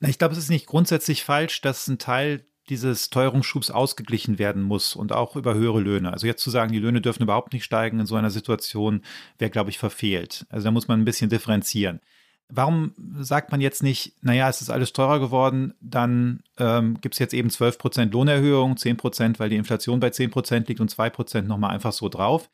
[0.00, 4.94] Ich glaube, es ist nicht grundsätzlich falsch, dass ein Teil dieses Teuerungsschubs ausgeglichen werden muss
[4.94, 6.12] und auch über höhere Löhne.
[6.12, 9.02] Also jetzt zu sagen, die Löhne dürfen überhaupt nicht steigen in so einer Situation,
[9.38, 10.46] wäre, glaube ich, verfehlt.
[10.50, 12.00] Also da muss man ein bisschen differenzieren.
[12.48, 17.18] Warum sagt man jetzt nicht, naja, es ist alles teurer geworden, dann ähm, gibt es
[17.18, 20.90] jetzt eben 12 Prozent Lohnerhöhung, 10 Prozent, weil die Inflation bei 10 Prozent liegt und
[20.90, 22.50] 2 Prozent nochmal einfach so drauf.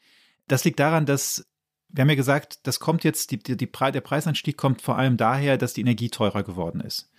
[0.48, 1.46] Das liegt daran, dass
[1.88, 5.56] wir haben ja gesagt, das kommt jetzt, die, die, der Preisanstieg kommt vor allem daher,
[5.56, 7.10] dass die Energie teurer geworden ist.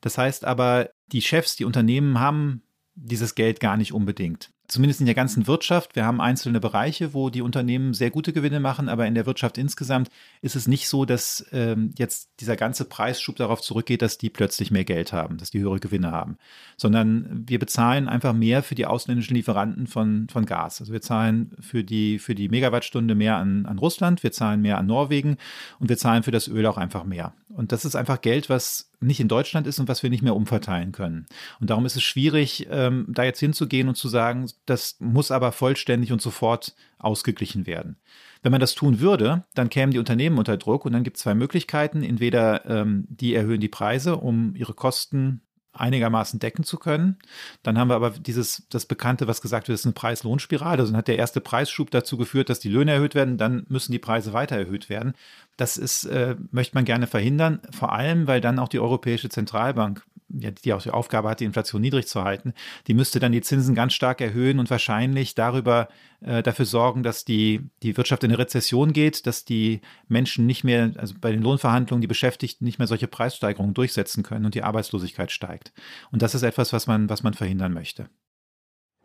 [0.00, 2.62] Das heißt aber, die Chefs, die Unternehmen haben
[2.94, 5.96] dieses Geld gar nicht unbedingt zumindest in der ganzen Wirtschaft.
[5.96, 9.58] Wir haben einzelne Bereiche, wo die Unternehmen sehr gute Gewinne machen, aber in der Wirtschaft
[9.58, 10.08] insgesamt
[10.40, 14.70] ist es nicht so, dass ähm, jetzt dieser ganze Preisschub darauf zurückgeht, dass die plötzlich
[14.70, 16.38] mehr Geld haben, dass die höhere Gewinne haben,
[16.76, 20.80] sondern wir bezahlen einfach mehr für die ausländischen Lieferanten von, von Gas.
[20.80, 24.78] Also wir zahlen für die, für die Megawattstunde mehr an, an Russland, wir zahlen mehr
[24.78, 25.36] an Norwegen
[25.78, 27.34] und wir zahlen für das Öl auch einfach mehr.
[27.48, 30.36] Und das ist einfach Geld, was nicht in Deutschland ist und was wir nicht mehr
[30.36, 31.26] umverteilen können.
[31.60, 35.52] Und darum ist es schwierig, ähm, da jetzt hinzugehen und zu sagen, das muss aber
[35.52, 37.96] vollständig und sofort ausgeglichen werden.
[38.42, 41.22] Wenn man das tun würde, dann kämen die Unternehmen unter Druck und dann gibt es
[41.22, 42.02] zwei Möglichkeiten.
[42.02, 47.18] Entweder ähm, die erhöhen die Preise, um ihre Kosten einigermaßen decken zu können.
[47.62, 50.80] Dann haben wir aber dieses, das Bekannte, was gesagt wird, ist eine Preis-Lohn-Spirale.
[50.80, 53.92] Also dann hat der erste Preisschub dazu geführt, dass die Löhne erhöht werden, dann müssen
[53.92, 55.14] die Preise weiter erhöht werden.
[55.56, 60.04] Das ist, äh, möchte man gerne verhindern, vor allem, weil dann auch die Europäische Zentralbank
[60.38, 62.54] ja, die auch die Aufgabe hat, die Inflation niedrig zu halten,
[62.86, 65.88] die müsste dann die Zinsen ganz stark erhöhen und wahrscheinlich darüber
[66.20, 70.64] äh, dafür sorgen, dass die, die Wirtschaft in eine Rezession geht, dass die Menschen nicht
[70.64, 74.62] mehr, also bei den Lohnverhandlungen, die Beschäftigten nicht mehr solche Preissteigerungen durchsetzen können und die
[74.62, 75.72] Arbeitslosigkeit steigt.
[76.10, 78.08] Und das ist etwas, was man, was man verhindern möchte.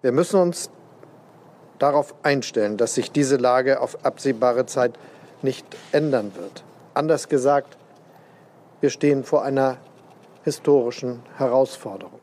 [0.01, 0.69] Wir müssen uns
[1.79, 4.97] darauf einstellen, dass sich diese Lage auf absehbare Zeit
[5.41, 6.63] nicht ändern wird.
[6.93, 7.77] Anders gesagt,
[8.81, 9.77] wir stehen vor einer
[10.47, 12.21] historischen Herausforderung.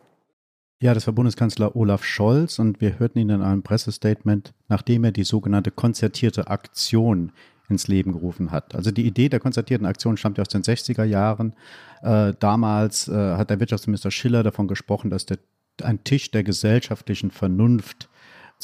[0.81, 5.13] Ja, das war Bundeskanzler Olaf Scholz und wir hörten ihn in einem Pressestatement, nachdem er
[5.13, 7.33] die sogenannte konzertierte Aktion
[7.69, 8.75] ins Leben gerufen hat.
[8.75, 11.55] Also die Idee der konzertierten Aktion stammt ja aus den 60er Jahren.
[12.01, 15.37] Äh, damals äh, hat der Wirtschaftsminister Schiller davon gesprochen, dass der,
[15.83, 18.09] ein Tisch der gesellschaftlichen Vernunft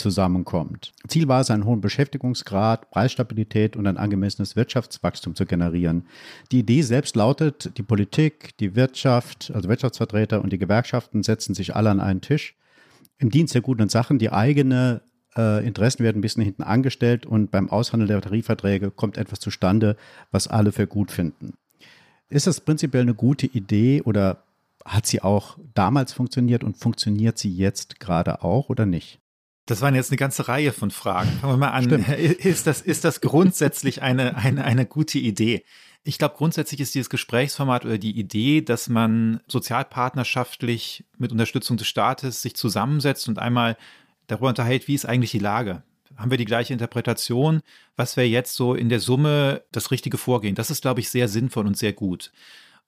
[0.01, 0.93] zusammenkommt.
[1.07, 6.07] Ziel war es, einen hohen Beschäftigungsgrad, Preisstabilität und ein angemessenes Wirtschaftswachstum zu generieren.
[6.51, 11.77] Die Idee selbst lautet, die Politik, die Wirtschaft, also Wirtschaftsvertreter und die Gewerkschaften setzen sich
[11.77, 12.57] alle an einen Tisch
[13.19, 14.19] im Dienst der guten Sachen.
[14.19, 15.03] Die eigene
[15.37, 19.97] äh, Interessen werden ein bisschen hinten angestellt und beim Aushandeln der Tarifverträge kommt etwas zustande,
[20.31, 21.55] was alle für gut finden.
[22.29, 24.45] Ist das prinzipiell eine gute Idee oder
[24.85, 29.21] hat sie auch damals funktioniert und funktioniert sie jetzt gerade auch oder nicht?
[29.71, 31.31] Das waren jetzt eine ganze Reihe von Fragen.
[31.41, 31.89] Fangen wir mal an.
[31.89, 35.63] Ist das, ist das grundsätzlich eine, eine, eine gute Idee?
[36.03, 41.87] Ich glaube, grundsätzlich ist dieses Gesprächsformat oder die Idee, dass man sozialpartnerschaftlich mit Unterstützung des
[41.87, 43.77] Staates sich zusammensetzt und einmal
[44.27, 45.85] darüber unterhält, wie ist eigentlich die Lage?
[46.17, 47.61] Haben wir die gleiche Interpretation?
[47.95, 50.57] Was wäre jetzt so in der Summe das richtige Vorgehen?
[50.57, 52.33] Das ist, glaube ich, sehr sinnvoll und sehr gut.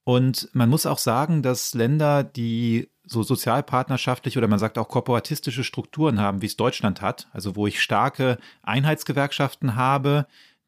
[0.04, 5.64] Und man muss auch sagen, dass Länder, die so sozialpartnerschaftliche oder man sagt auch korporatistische
[5.64, 10.26] Strukturen haben, wie es Deutschland hat, also wo ich starke Einheitsgewerkschaften habe,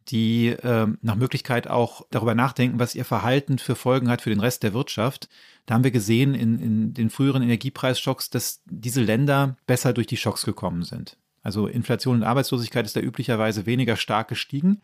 [0.08, 4.40] die äh, nach Möglichkeit auch darüber nachdenken, was ihr Verhalten für Folgen hat für den
[4.40, 5.28] Rest der Wirtschaft.
[5.66, 10.18] Da haben wir gesehen in, in den früheren Energiepreisschocks, dass diese Länder besser durch die
[10.18, 11.16] Schocks gekommen sind.
[11.42, 14.82] Also Inflation und Arbeitslosigkeit ist da üblicherweise weniger stark gestiegen.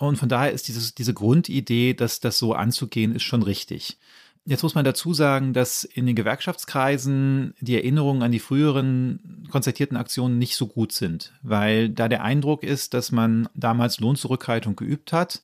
[0.00, 3.98] Und von daher ist dieses, diese Grundidee, dass das so anzugehen, ist schon richtig.
[4.46, 9.98] Jetzt muss man dazu sagen, dass in den Gewerkschaftskreisen die Erinnerungen an die früheren konzertierten
[9.98, 15.12] Aktionen nicht so gut sind, weil da der Eindruck ist, dass man damals Lohnzurückhaltung geübt
[15.12, 15.42] hat.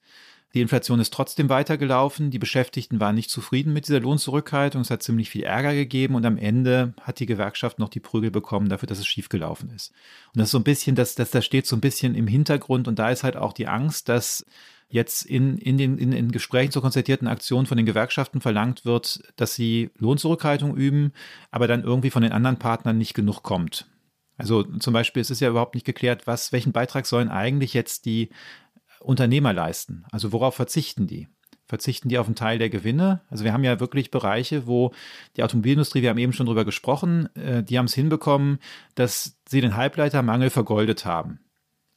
[0.57, 2.31] Die Inflation ist trotzdem weitergelaufen.
[2.31, 4.81] Die Beschäftigten waren nicht zufrieden mit dieser Lohnzurückhaltung.
[4.81, 8.31] Es hat ziemlich viel Ärger gegeben und am Ende hat die Gewerkschaft noch die Prügel
[8.31, 9.92] bekommen dafür, dass es schiefgelaufen ist.
[10.33, 12.88] Und das ist so ein bisschen, das, das, das steht so ein bisschen im Hintergrund
[12.88, 14.47] und da ist halt auch die Angst, dass
[14.88, 19.31] jetzt in, in, den, in, in Gesprächen zur konzertierten Aktion von den Gewerkschaften verlangt wird,
[19.37, 21.12] dass sie Lohnzurückhaltung üben,
[21.51, 23.87] aber dann irgendwie von den anderen Partnern nicht genug kommt.
[24.38, 28.05] Also zum Beispiel ist es ja überhaupt nicht geklärt, was, welchen Beitrag sollen eigentlich jetzt
[28.05, 28.31] die
[29.00, 30.04] Unternehmer leisten?
[30.11, 31.28] Also worauf verzichten die?
[31.66, 33.22] Verzichten die auf einen Teil der Gewinne?
[33.28, 34.92] Also wir haben ja wirklich Bereiche, wo
[35.37, 38.59] die Automobilindustrie, wir haben eben schon drüber gesprochen, äh, die haben es hinbekommen,
[38.94, 41.40] dass sie den Halbleitermangel vergoldet haben.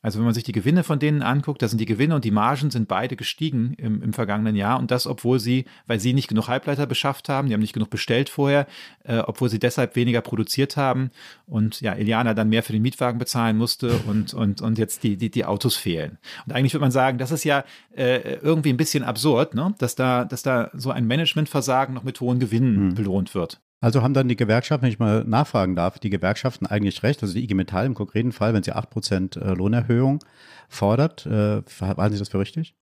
[0.01, 2.31] Also wenn man sich die Gewinne von denen anguckt, da sind die Gewinne und die
[2.31, 6.29] Margen sind beide gestiegen im, im vergangenen Jahr und das, obwohl sie, weil sie nicht
[6.29, 8.65] genug Halbleiter beschafft haben, die haben nicht genug bestellt vorher,
[9.03, 11.11] äh, obwohl sie deshalb weniger produziert haben
[11.45, 15.17] und ja, Iliana dann mehr für den Mietwagen bezahlen musste und, und, und jetzt die,
[15.17, 16.17] die, die Autos fehlen.
[16.45, 19.75] Und eigentlich würde man sagen, das ist ja äh, irgendwie ein bisschen absurd, ne?
[19.79, 22.95] dass, da, dass da so ein Managementversagen noch mit hohen Gewinnen hm.
[22.95, 23.59] belohnt wird.
[23.81, 27.33] Also haben dann die Gewerkschaften, wenn ich mal nachfragen darf, die Gewerkschaften eigentlich recht, also
[27.33, 30.23] die IG Metall im konkreten Fall, wenn sie 8% äh, Lohnerhöhung
[30.67, 32.75] fordert, äh, halten Sie das für richtig?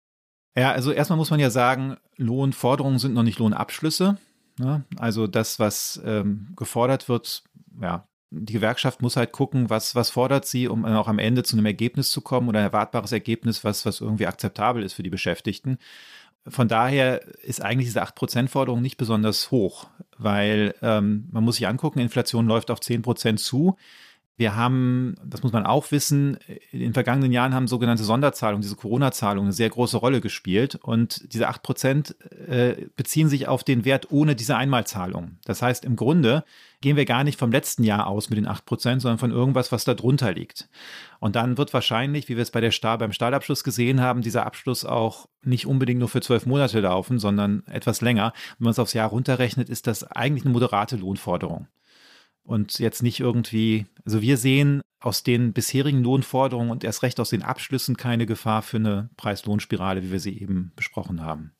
[0.56, 4.16] Ja, also erstmal muss man ja sagen, Lohnforderungen sind noch nicht Lohnabschlüsse.
[4.58, 4.84] Ne?
[4.96, 7.44] Also das, was ähm, gefordert wird,
[7.80, 11.56] ja, die Gewerkschaft muss halt gucken, was, was fordert sie, um auch am Ende zu
[11.56, 15.10] einem Ergebnis zu kommen oder ein erwartbares Ergebnis, was, was irgendwie akzeptabel ist für die
[15.10, 15.78] Beschäftigten.
[16.48, 21.98] Von daher ist eigentlich diese 8%-Forderung nicht besonders hoch, weil ähm, man muss sich angucken,
[21.98, 23.76] Inflation läuft auf 10% zu.
[24.38, 26.36] Wir haben, das muss man auch wissen,
[26.70, 30.74] in den vergangenen Jahren haben sogenannte Sonderzahlungen, diese Corona-Zahlungen, eine sehr große Rolle gespielt.
[30.74, 35.38] Und diese 8 Prozent äh, beziehen sich auf den Wert ohne diese Einmalzahlung.
[35.46, 36.44] Das heißt, im Grunde
[36.82, 39.72] gehen wir gar nicht vom letzten Jahr aus mit den 8 Prozent, sondern von irgendwas,
[39.72, 40.68] was da drunter liegt.
[41.18, 44.44] Und dann wird wahrscheinlich, wie wir es bei der Stahl, beim Stahlabschluss gesehen haben, dieser
[44.44, 48.34] Abschluss auch nicht unbedingt nur für zwölf Monate laufen, sondern etwas länger.
[48.58, 51.68] Wenn man es aufs Jahr runterrechnet, ist das eigentlich eine moderate Lohnforderung
[52.46, 57.30] und jetzt nicht irgendwie, also wir sehen aus den bisherigen Lohnforderungen und erst recht aus
[57.30, 61.52] den Abschlüssen keine Gefahr für eine Preis-Lohn-Spirale, wie wir sie eben besprochen haben.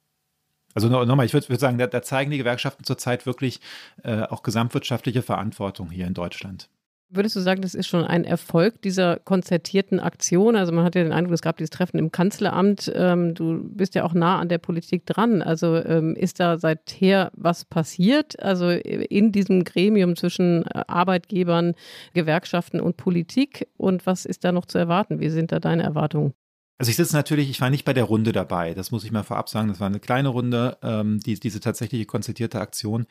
[0.75, 3.61] Also nochmal, ich würde würd sagen, da, da, zeigen die Gewerkschaften zurzeit wirklich
[4.03, 6.69] äh, auch gesamtwirtschaftliche Verantwortung hier in Deutschland.
[7.09, 10.57] Würdest du sagen, das ist schon ein Erfolg dieser konzertierten Aktion?
[10.57, 12.91] Also man hat ja den Eindruck, es gab dieses Treffen im Kanzleramt.
[12.97, 15.41] Ähm, du bist ja auch nah an der Politik dran.
[15.41, 18.41] Also ähm, ist da seither was passiert?
[18.43, 21.75] Also in diesem Gremium zwischen äh, Arbeitgebern,
[22.13, 23.69] Gewerkschaften und Politik?
[23.77, 25.21] Und was ist da noch zu erwarten?
[25.21, 26.35] Wie sind da deine Erwartungen?
[26.79, 29.23] Also ich sitze natürlich, ich war nicht bei der Runde dabei, das muss ich mal
[29.23, 29.69] vorab sagen.
[29.69, 33.07] Das war eine kleine Runde, ähm, die, diese tatsächliche konzertierte Aktion.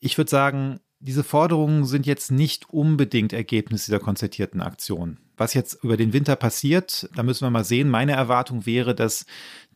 [0.00, 5.18] Ich würde sagen, diese Forderungen sind jetzt nicht unbedingt Ergebnis dieser konzertierten Aktion.
[5.36, 7.90] Was jetzt über den Winter passiert, da müssen wir mal sehen.
[7.90, 9.26] Meine Erwartung wäre, dass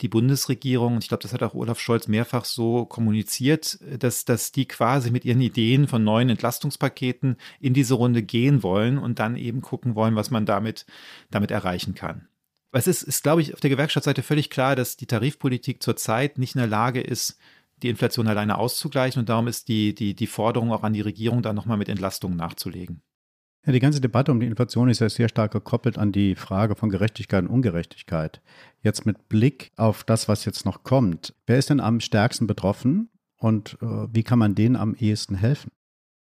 [0.01, 4.53] die Bundesregierung, und ich glaube, das hat auch Olaf Scholz mehrfach so kommuniziert, dass, dass
[4.53, 9.37] die quasi mit ihren Ideen von neuen Entlastungspaketen in diese Runde gehen wollen und dann
[9.37, 10.87] eben gucken wollen, was man damit,
[11.31, 12.29] damit erreichen kann.
[12.73, 16.55] Es ist, ist, glaube ich, auf der Gewerkschaftsseite völlig klar, dass die Tarifpolitik zurzeit nicht
[16.55, 17.37] in der Lage ist,
[17.83, 19.21] die Inflation alleine auszugleichen.
[19.21, 22.37] Und darum ist die, die, die Forderung auch an die Regierung, da nochmal mit Entlastungen
[22.37, 23.03] nachzulegen.
[23.67, 26.77] Ja, die ganze Debatte um die Inflation ist ja sehr stark gekoppelt an die Frage
[26.77, 28.41] von Gerechtigkeit und Ungerechtigkeit.
[28.83, 33.11] Jetzt mit Blick auf das, was jetzt noch kommt, wer ist denn am stärksten betroffen
[33.37, 35.71] und äh, wie kann man denen am ehesten helfen?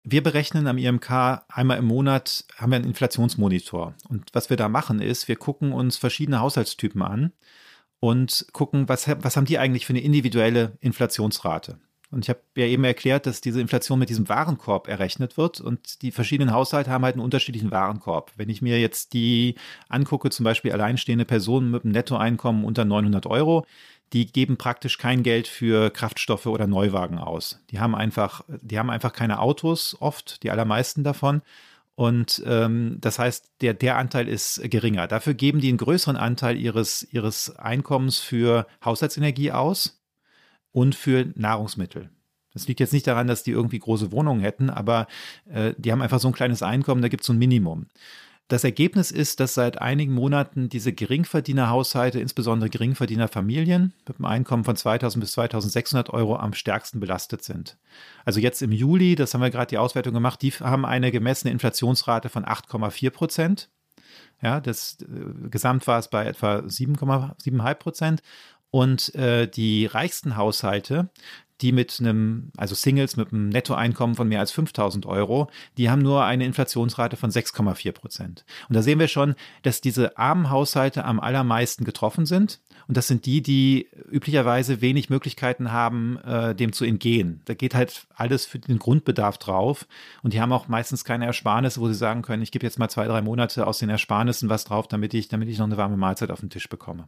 [0.03, 1.11] Wir berechnen am IMK
[1.47, 3.93] einmal im Monat, haben wir einen Inflationsmonitor.
[4.09, 7.33] Und was wir da machen ist, wir gucken uns verschiedene Haushaltstypen an
[8.01, 11.77] und gucken, was, was haben die eigentlich für eine individuelle Inflationsrate.
[12.09, 16.01] Und ich habe ja eben erklärt, dass diese Inflation mit diesem Warenkorb errechnet wird und
[16.01, 18.33] die verschiedenen Haushalte haben halt einen unterschiedlichen Warenkorb.
[18.35, 19.55] Wenn ich mir jetzt die
[19.87, 23.65] angucke, zum Beispiel alleinstehende Personen mit einem Nettoeinkommen unter 900 Euro,
[24.11, 27.63] die geben praktisch kein Geld für Kraftstoffe oder Neuwagen aus.
[27.69, 31.41] Die haben einfach, die haben einfach keine Autos oft, die allermeisten davon
[32.01, 35.07] und ähm, das heißt, der, der Anteil ist geringer.
[35.07, 40.03] Dafür geben die einen größeren Anteil ihres, ihres Einkommens für Haushaltsenergie aus
[40.71, 42.09] und für Nahrungsmittel.
[42.55, 45.05] Das liegt jetzt nicht daran, dass die irgendwie große Wohnungen hätten, aber
[45.47, 47.85] äh, die haben einfach so ein kleines Einkommen, da gibt es so ein Minimum.
[48.51, 54.75] Das Ergebnis ist, dass seit einigen Monaten diese Geringverdienerhaushalte, insbesondere Geringverdienerfamilien mit einem Einkommen von
[54.75, 57.77] 2000 bis 2600 Euro am stärksten belastet sind.
[58.25, 61.49] Also jetzt im Juli, das haben wir gerade die Auswertung gemacht, die haben eine gemessene
[61.53, 63.69] Inflationsrate von 8,4 Prozent.
[64.41, 68.21] Ja, das äh, Gesamt war es bei etwa 7,75 Prozent.
[68.69, 71.09] Und äh, die reichsten Haushalte,
[71.61, 76.01] die mit einem, also Singles mit einem Nettoeinkommen von mehr als 5000 Euro, die haben
[76.01, 78.45] nur eine Inflationsrate von 6,4 Prozent.
[78.67, 82.61] Und da sehen wir schon, dass diese armen Haushalte am allermeisten getroffen sind.
[82.87, 87.41] Und das sind die, die üblicherweise wenig Möglichkeiten haben, äh, dem zu entgehen.
[87.45, 89.87] Da geht halt alles für den Grundbedarf drauf.
[90.23, 92.89] Und die haben auch meistens keine Ersparnisse, wo sie sagen können, ich gebe jetzt mal
[92.89, 95.97] zwei, drei Monate aus den Ersparnissen was drauf, damit ich, damit ich noch eine warme
[95.97, 97.07] Mahlzeit auf den Tisch bekomme.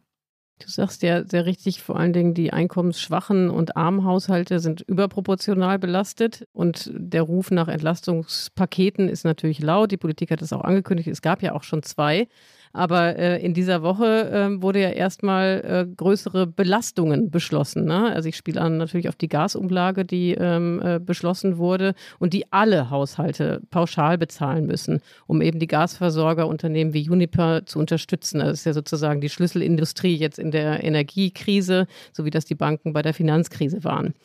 [0.60, 5.78] Du sagst ja sehr richtig, vor allen Dingen die einkommensschwachen und armen Haushalte sind überproportional
[5.78, 9.92] belastet und der Ruf nach Entlastungspaketen ist natürlich laut.
[9.92, 12.28] Die Politik hat es auch angekündigt, es gab ja auch schon zwei.
[12.76, 17.86] Aber äh, in dieser Woche äh, wurde ja erstmal äh, größere Belastungen beschlossen.
[17.86, 18.12] Ne?
[18.12, 22.52] Also ich spiele an natürlich auf die Gasumlage, die ähm, äh, beschlossen wurde und die
[22.52, 28.40] alle Haushalte pauschal bezahlen müssen, um eben die Gasversorgerunternehmen wie Uniper zu unterstützen.
[28.40, 32.92] Das ist ja sozusagen die Schlüsselindustrie jetzt in der Energiekrise, so wie das die Banken
[32.92, 34.16] bei der Finanzkrise waren.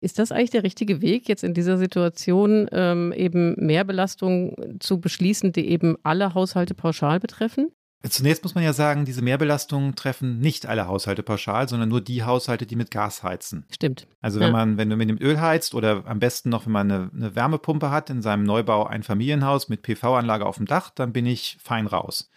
[0.00, 5.50] Ist das eigentlich der richtige Weg, jetzt in dieser Situation ähm, eben Mehrbelastungen zu beschließen,
[5.50, 7.72] die eben alle Haushalte pauschal betreffen?
[8.10, 12.24] Zunächst muss man ja sagen, diese Mehrbelastungen treffen nicht alle Haushalte pauschal, sondern nur die
[12.24, 13.64] Haushalte, die mit Gas heizen.
[13.70, 14.06] Stimmt.
[14.20, 14.52] Also wenn ja.
[14.52, 17.34] man, wenn du mit dem Öl heizt oder am besten noch, wenn man eine, eine
[17.34, 21.58] Wärmepumpe hat in seinem Neubau ein Familienhaus mit PV-Anlage auf dem Dach, dann bin ich
[21.62, 22.30] fein raus.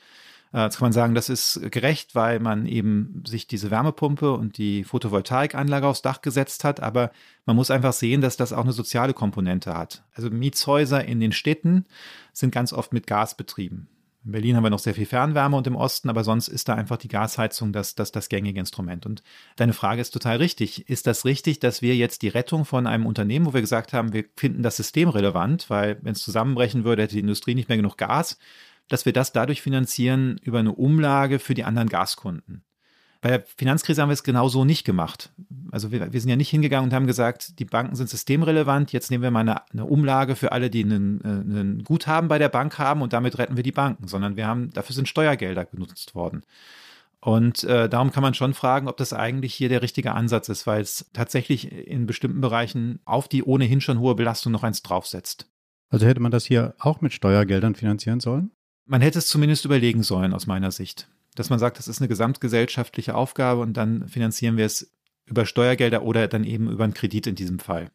[0.53, 4.57] Äh, jetzt kann man sagen, das ist gerecht, weil man eben sich diese Wärmepumpe und
[4.57, 6.79] die Photovoltaikanlage aufs Dach gesetzt hat.
[6.81, 7.11] Aber
[7.45, 10.03] man muss einfach sehen, dass das auch eine soziale Komponente hat.
[10.13, 11.85] Also Mietshäuser in den Städten
[12.33, 13.87] sind ganz oft mit Gas betrieben.
[14.25, 16.75] In Berlin haben wir noch sehr viel Fernwärme und im Osten, aber sonst ist da
[16.75, 19.05] einfach die Gasheizung das, das, das gängige Instrument.
[19.05, 19.23] Und
[19.55, 20.89] deine Frage ist total richtig.
[20.89, 24.11] Ist das richtig, dass wir jetzt die Rettung von einem Unternehmen, wo wir gesagt haben,
[24.11, 27.77] wir finden das System relevant, weil wenn es zusammenbrechen würde, hätte die Industrie nicht mehr
[27.77, 28.37] genug Gas,
[28.89, 32.63] dass wir das dadurch finanzieren über eine Umlage für die anderen Gaskunden?
[33.21, 35.29] Bei der Finanzkrise haben wir es genau so nicht gemacht.
[35.71, 39.11] Also wir, wir, sind ja nicht hingegangen und haben gesagt, die Banken sind systemrelevant, jetzt
[39.11, 42.47] nehmen wir mal eine, eine Umlage für alle, die einen, äh, einen, Guthaben bei der
[42.47, 46.15] Bank haben und damit retten wir die Banken, sondern wir haben, dafür sind Steuergelder genutzt
[46.15, 46.43] worden.
[47.19, 50.65] Und äh, darum kann man schon fragen, ob das eigentlich hier der richtige Ansatz ist,
[50.65, 55.49] weil es tatsächlich in bestimmten Bereichen auf die ohnehin schon hohe Belastung noch eins draufsetzt.
[55.89, 58.51] Also hätte man das hier auch mit Steuergeldern finanzieren sollen?
[58.85, 62.07] Man hätte es zumindest überlegen sollen, aus meiner Sicht dass man sagt, das ist eine
[62.07, 64.93] gesamtgesellschaftliche Aufgabe und dann finanzieren wir es
[65.25, 67.91] über Steuergelder oder dann eben über einen Kredit in diesem Fall.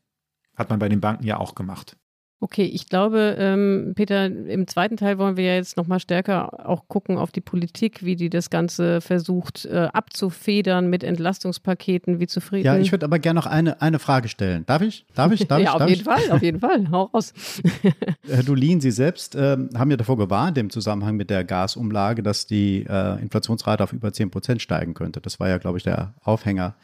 [0.54, 1.96] Hat man bei den Banken ja auch gemacht.
[2.44, 6.88] Okay, ich glaube, ähm, Peter, im zweiten Teil wollen wir ja jetzt nochmal stärker auch
[6.88, 12.66] gucken auf die Politik, wie die das Ganze versucht äh, abzufedern mit Entlastungspaketen, wie zufrieden.
[12.66, 14.66] Ja, ich würde aber gerne noch eine, eine Frage stellen.
[14.66, 15.06] Darf ich?
[15.14, 15.48] Darf ich?
[15.48, 15.80] Darf ja, ich?
[15.80, 16.04] auf jeden ich?
[16.04, 16.86] Fall, auf jeden Fall.
[16.90, 17.32] Hau raus.
[18.28, 22.44] Herr Dulin, Sie selbst äh, haben ja davor gewarnt im Zusammenhang mit der Gasumlage, dass
[22.44, 25.22] die äh, Inflationsrate auf über 10 Prozent steigen könnte.
[25.22, 26.74] Das war ja, glaube ich, der Aufhänger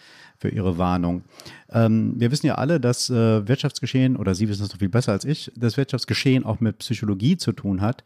[0.41, 1.23] für Ihre Warnung.
[1.71, 5.13] Ähm, wir wissen ja alle, dass äh, Wirtschaftsgeschehen, oder Sie wissen es noch viel besser
[5.13, 8.03] als ich, das Wirtschaftsgeschehen auch mit Psychologie zu tun hat.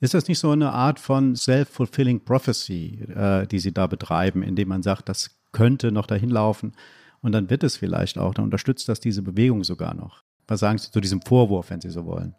[0.00, 4.68] Ist das nicht so eine Art von self-fulfilling prophecy, äh, die Sie da betreiben, indem
[4.68, 6.72] man sagt, das könnte noch dahin laufen
[7.20, 10.22] und dann wird es vielleicht auch, dann unterstützt das diese Bewegung sogar noch.
[10.46, 12.34] Was sagen Sie zu diesem Vorwurf, wenn Sie so wollen?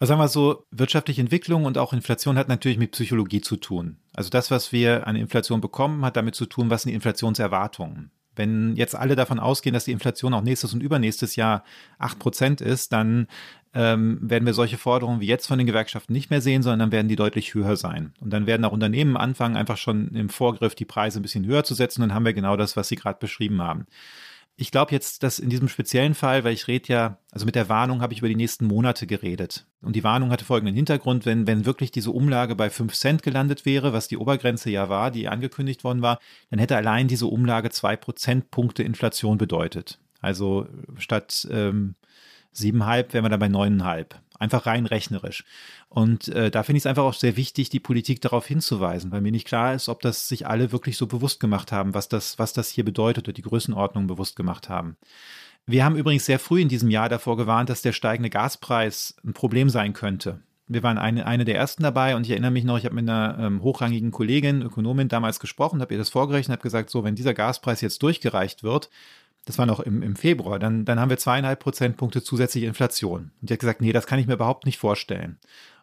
[0.00, 3.98] Was sagen wir so, wirtschaftliche Entwicklung und auch Inflation hat natürlich mit Psychologie zu tun.
[4.12, 8.10] Also das, was wir an Inflation bekommen, hat damit zu tun, was sind die Inflationserwartungen.
[8.36, 11.64] Wenn jetzt alle davon ausgehen, dass die Inflation auch nächstes und übernächstes Jahr
[11.98, 13.26] acht Prozent ist, dann
[13.74, 16.92] ähm, werden wir solche Forderungen wie jetzt von den Gewerkschaften nicht mehr sehen, sondern dann
[16.92, 18.12] werden die deutlich höher sein.
[18.20, 21.64] Und dann werden auch Unternehmen anfangen, einfach schon im Vorgriff die Preise ein bisschen höher
[21.64, 22.02] zu setzen.
[22.02, 23.86] Dann haben wir genau das, was Sie gerade beschrieben haben
[24.56, 27.68] ich glaube jetzt, dass in diesem speziellen Fall, weil ich rede ja, also mit der
[27.68, 29.66] Warnung habe ich über die nächsten Monate geredet.
[29.82, 33.66] Und die Warnung hatte folgenden Hintergrund, wenn, wenn wirklich diese Umlage bei 5 Cent gelandet
[33.66, 37.70] wäre, was die Obergrenze ja war, die angekündigt worden war, dann hätte allein diese Umlage
[37.70, 39.98] zwei Prozentpunkte Inflation bedeutet.
[40.20, 41.96] Also statt ähm,
[42.52, 44.20] siebenhalb wären wir dann bei neuneinhalb.
[44.38, 45.44] Einfach rein rechnerisch.
[45.88, 49.20] Und äh, da finde ich es einfach auch sehr wichtig, die Politik darauf hinzuweisen, weil
[49.20, 52.38] mir nicht klar ist, ob das sich alle wirklich so bewusst gemacht haben, was das,
[52.38, 54.96] was das hier bedeutet oder die Größenordnung bewusst gemacht haben.
[55.66, 59.32] Wir haben übrigens sehr früh in diesem Jahr davor gewarnt, dass der steigende Gaspreis ein
[59.32, 60.40] Problem sein könnte.
[60.66, 63.08] Wir waren eine, eine der ersten dabei und ich erinnere mich noch, ich habe mit
[63.08, 67.14] einer ähm, hochrangigen Kollegin, Ökonomin damals gesprochen, habe ihr das vorgerechnet, habe gesagt, so, wenn
[67.14, 68.88] dieser Gaspreis jetzt durchgereicht wird,
[69.44, 73.32] das war noch im, im Februar, dann, dann haben wir zweieinhalb Prozentpunkte zusätzliche Inflation.
[73.40, 75.38] Und die hat gesagt, nee, das kann ich mir überhaupt nicht vorstellen.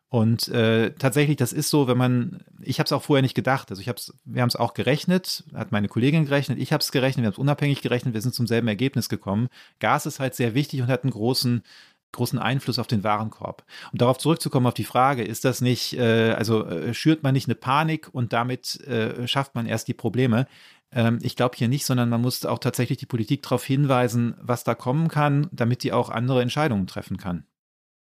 [0.10, 3.70] Und äh, tatsächlich, das ist so, wenn man, ich habe es auch vorher nicht gedacht.
[3.70, 6.82] Also ich habe es, wir haben es auch gerechnet, hat meine Kollegin gerechnet, ich habe
[6.82, 9.48] es gerechnet, wir haben es unabhängig gerechnet, wir sind zum selben Ergebnis gekommen.
[9.80, 11.64] Gas ist halt sehr wichtig und hat einen großen
[12.12, 13.64] großen Einfluss auf den Warenkorb.
[13.92, 17.48] Um darauf zurückzukommen auf die Frage, ist das nicht, äh, also äh, schürt man nicht
[17.48, 20.48] eine Panik und damit äh, schafft man erst die Probleme?
[20.94, 24.64] Ähm, ich glaube hier nicht, sondern man muss auch tatsächlich die Politik darauf hinweisen, was
[24.64, 27.46] da kommen kann, damit die auch andere Entscheidungen treffen kann.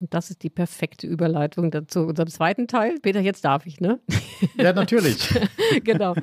[0.01, 2.95] Und das ist die perfekte Überleitung zu unserem zweiten Teil.
[3.03, 3.99] Peter, jetzt darf ich, ne?
[4.57, 5.29] Ja, natürlich.
[5.85, 6.15] genau.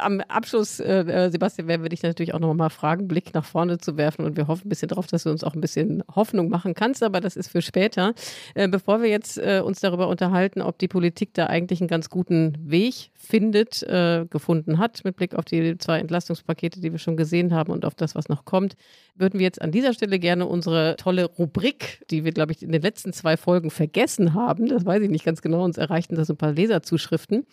[0.00, 3.44] Am Abschluss, äh, äh, Sebastian, werden wir dich natürlich auch noch mal fragen, Blick nach
[3.44, 4.24] vorne zu werfen.
[4.24, 7.02] Und wir hoffen ein bisschen darauf, dass du uns auch ein bisschen Hoffnung machen kannst.
[7.02, 8.14] Aber das ist für später.
[8.54, 12.08] Äh, bevor wir jetzt äh, uns darüber unterhalten, ob die Politik da eigentlich einen ganz
[12.08, 17.18] guten Weg findet, äh, gefunden hat, mit Blick auf die zwei Entlastungspakete, die wir schon
[17.18, 18.74] gesehen haben und auf das, was noch kommt,
[19.18, 22.72] würden wir jetzt an dieser Stelle gerne unsere tolle Rubrik, die wir, glaube ich, in
[22.72, 26.24] den letzten zwei Folgen vergessen haben, das weiß ich nicht ganz genau, uns erreichten da
[26.24, 27.44] so ein paar Leserzuschriften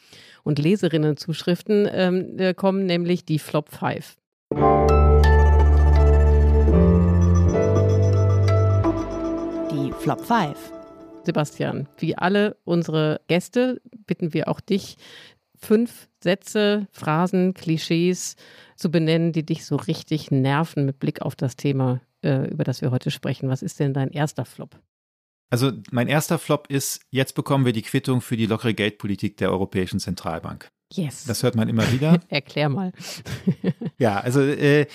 [0.43, 4.15] und Leserinnenzuschriften ähm, äh, kommen, nämlich die Flop 5.
[9.71, 10.71] Die Flop 5.
[11.25, 14.97] Sebastian, wie alle unsere Gäste bitten wir auch dich,
[15.59, 18.35] fünf Sätze, Phrasen, Klischees
[18.75, 22.81] zu benennen, die dich so richtig nerven mit Blick auf das Thema, äh, über das
[22.81, 23.49] wir heute sprechen.
[23.49, 24.79] Was ist denn dein erster Flop?
[25.49, 29.51] Also mein erster Flop ist, jetzt bekommen wir die Quittung für die lockere Geldpolitik der
[29.51, 30.69] Europäischen Zentralbank.
[30.91, 31.25] Yes.
[31.25, 32.19] Das hört man immer wieder.
[32.29, 32.91] Erklär mal.
[33.97, 34.87] ja, also äh,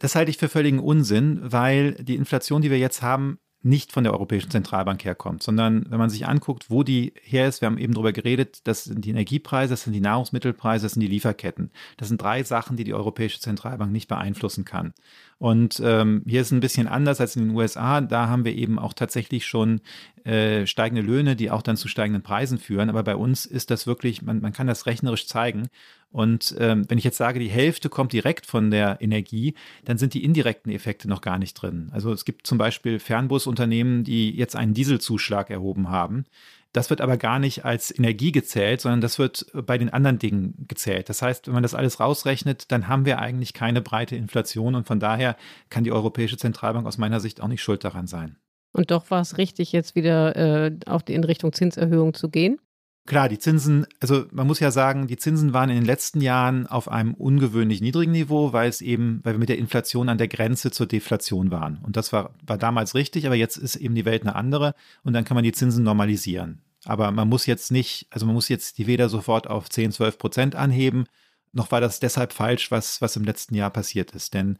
[0.00, 4.04] das halte ich für völligen Unsinn, weil die Inflation, die wir jetzt haben, nicht von
[4.04, 7.78] der Europäischen Zentralbank herkommt, sondern wenn man sich anguckt, wo die her ist, wir haben
[7.78, 11.70] eben darüber geredet, das sind die Energiepreise, das sind die Nahrungsmittelpreise, das sind die Lieferketten.
[11.96, 14.94] Das sind drei Sachen, die die Europäische Zentralbank nicht beeinflussen kann.
[15.38, 18.00] Und ähm, hier ist es ein bisschen anders als in den USA.
[18.00, 19.80] Da haben wir eben auch tatsächlich schon
[20.24, 22.90] äh, steigende Löhne, die auch dann zu steigenden Preisen führen.
[22.90, 25.68] Aber bei uns ist das wirklich, man, man kann das rechnerisch zeigen.
[26.10, 29.54] Und ähm, wenn ich jetzt sage, die Hälfte kommt direkt von der Energie,
[29.84, 31.90] dann sind die indirekten Effekte noch gar nicht drin.
[31.92, 36.24] Also es gibt zum Beispiel Fernbusunternehmen, die jetzt einen Dieselzuschlag erhoben haben.
[36.72, 40.66] Das wird aber gar nicht als Energie gezählt, sondern das wird bei den anderen Dingen
[40.68, 41.08] gezählt.
[41.08, 44.86] Das heißt, wenn man das alles rausrechnet, dann haben wir eigentlich keine breite Inflation und
[44.86, 45.36] von daher
[45.70, 48.36] kann die Europäische Zentralbank aus meiner Sicht auch nicht schuld daran sein.
[48.72, 52.60] Und doch war es richtig, jetzt wieder äh, auch in Richtung Zinserhöhung zu gehen?
[53.08, 56.66] Klar, die Zinsen, also man muss ja sagen, die Zinsen waren in den letzten Jahren
[56.66, 60.28] auf einem ungewöhnlich niedrigen Niveau, weil es eben, weil wir mit der Inflation an der
[60.28, 61.78] Grenze zur Deflation waren.
[61.82, 65.14] Und das war, war damals richtig, aber jetzt ist eben die Welt eine andere und
[65.14, 66.60] dann kann man die Zinsen normalisieren.
[66.84, 70.18] Aber man muss jetzt nicht, also man muss jetzt die weder sofort auf 10, 12
[70.18, 71.06] Prozent anheben,
[71.54, 74.34] noch war das deshalb falsch, was, was im letzten Jahr passiert ist.
[74.34, 74.58] Denn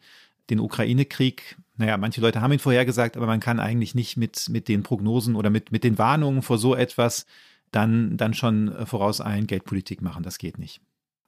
[0.49, 4.69] den Ukraine-Krieg, naja, manche Leute haben ihn vorhergesagt, aber man kann eigentlich nicht mit, mit
[4.69, 7.27] den Prognosen oder mit, mit den Warnungen vor so etwas
[7.71, 10.23] dann, dann schon äh, vorauseilend Geldpolitik machen.
[10.23, 10.81] Das geht nicht.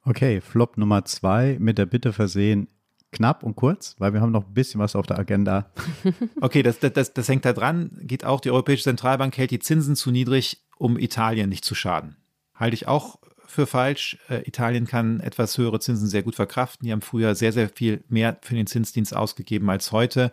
[0.03, 2.67] Okay, Flop Nummer zwei mit der Bitte versehen,
[3.11, 5.71] knapp und kurz, weil wir haben noch ein bisschen was auf der Agenda.
[6.41, 7.91] Okay, das, das, das hängt da dran.
[8.01, 12.17] Geht auch, die Europäische Zentralbank hält die Zinsen zu niedrig, um Italien nicht zu schaden.
[12.55, 14.17] Halte ich auch für falsch.
[14.29, 16.85] Äh, Italien kann etwas höhere Zinsen sehr gut verkraften.
[16.85, 20.31] Die haben früher sehr, sehr viel mehr für den Zinsdienst ausgegeben als heute.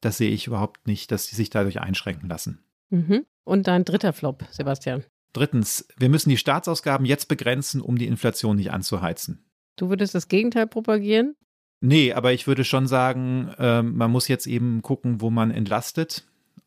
[0.00, 2.60] Das sehe ich überhaupt nicht, dass sie sich dadurch einschränken lassen.
[2.88, 3.26] Mhm.
[3.44, 5.04] Und dein dritter Flop, Sebastian.
[5.32, 9.44] Drittens, wir müssen die Staatsausgaben jetzt begrenzen, um die Inflation nicht anzuheizen.
[9.76, 11.36] Du würdest das Gegenteil propagieren?
[11.80, 16.24] Nee, aber ich würde schon sagen, äh, man muss jetzt eben gucken, wo man entlastet.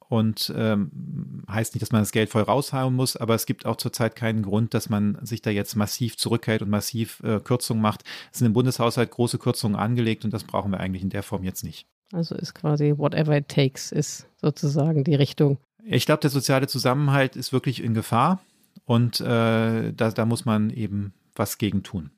[0.09, 3.77] Und ähm, heißt nicht, dass man das Geld voll raushauen muss, aber es gibt auch
[3.77, 8.03] zurzeit keinen Grund, dass man sich da jetzt massiv zurückhält und massiv äh, Kürzungen macht.
[8.31, 11.43] Es sind im Bundeshaushalt große Kürzungen angelegt und das brauchen wir eigentlich in der Form
[11.43, 11.87] jetzt nicht.
[12.11, 15.57] Also ist quasi whatever it takes, ist sozusagen die Richtung.
[15.83, 18.39] Ich glaube, der soziale Zusammenhalt ist wirklich in Gefahr.
[18.85, 22.11] Und äh, da, da muss man eben was gegen tun.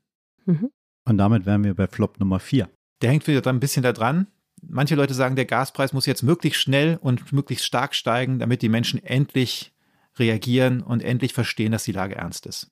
[0.46, 0.72] Mhm.
[1.06, 2.70] Und damit wären wir bei Flop Nummer 4.
[3.02, 4.28] Der hängt wieder ein bisschen da dran.
[4.62, 8.70] Manche Leute sagen, der Gaspreis muss jetzt möglichst schnell und möglichst stark steigen, damit die
[8.70, 9.74] Menschen endlich
[10.18, 12.72] reagieren und endlich verstehen, dass die Lage ernst ist.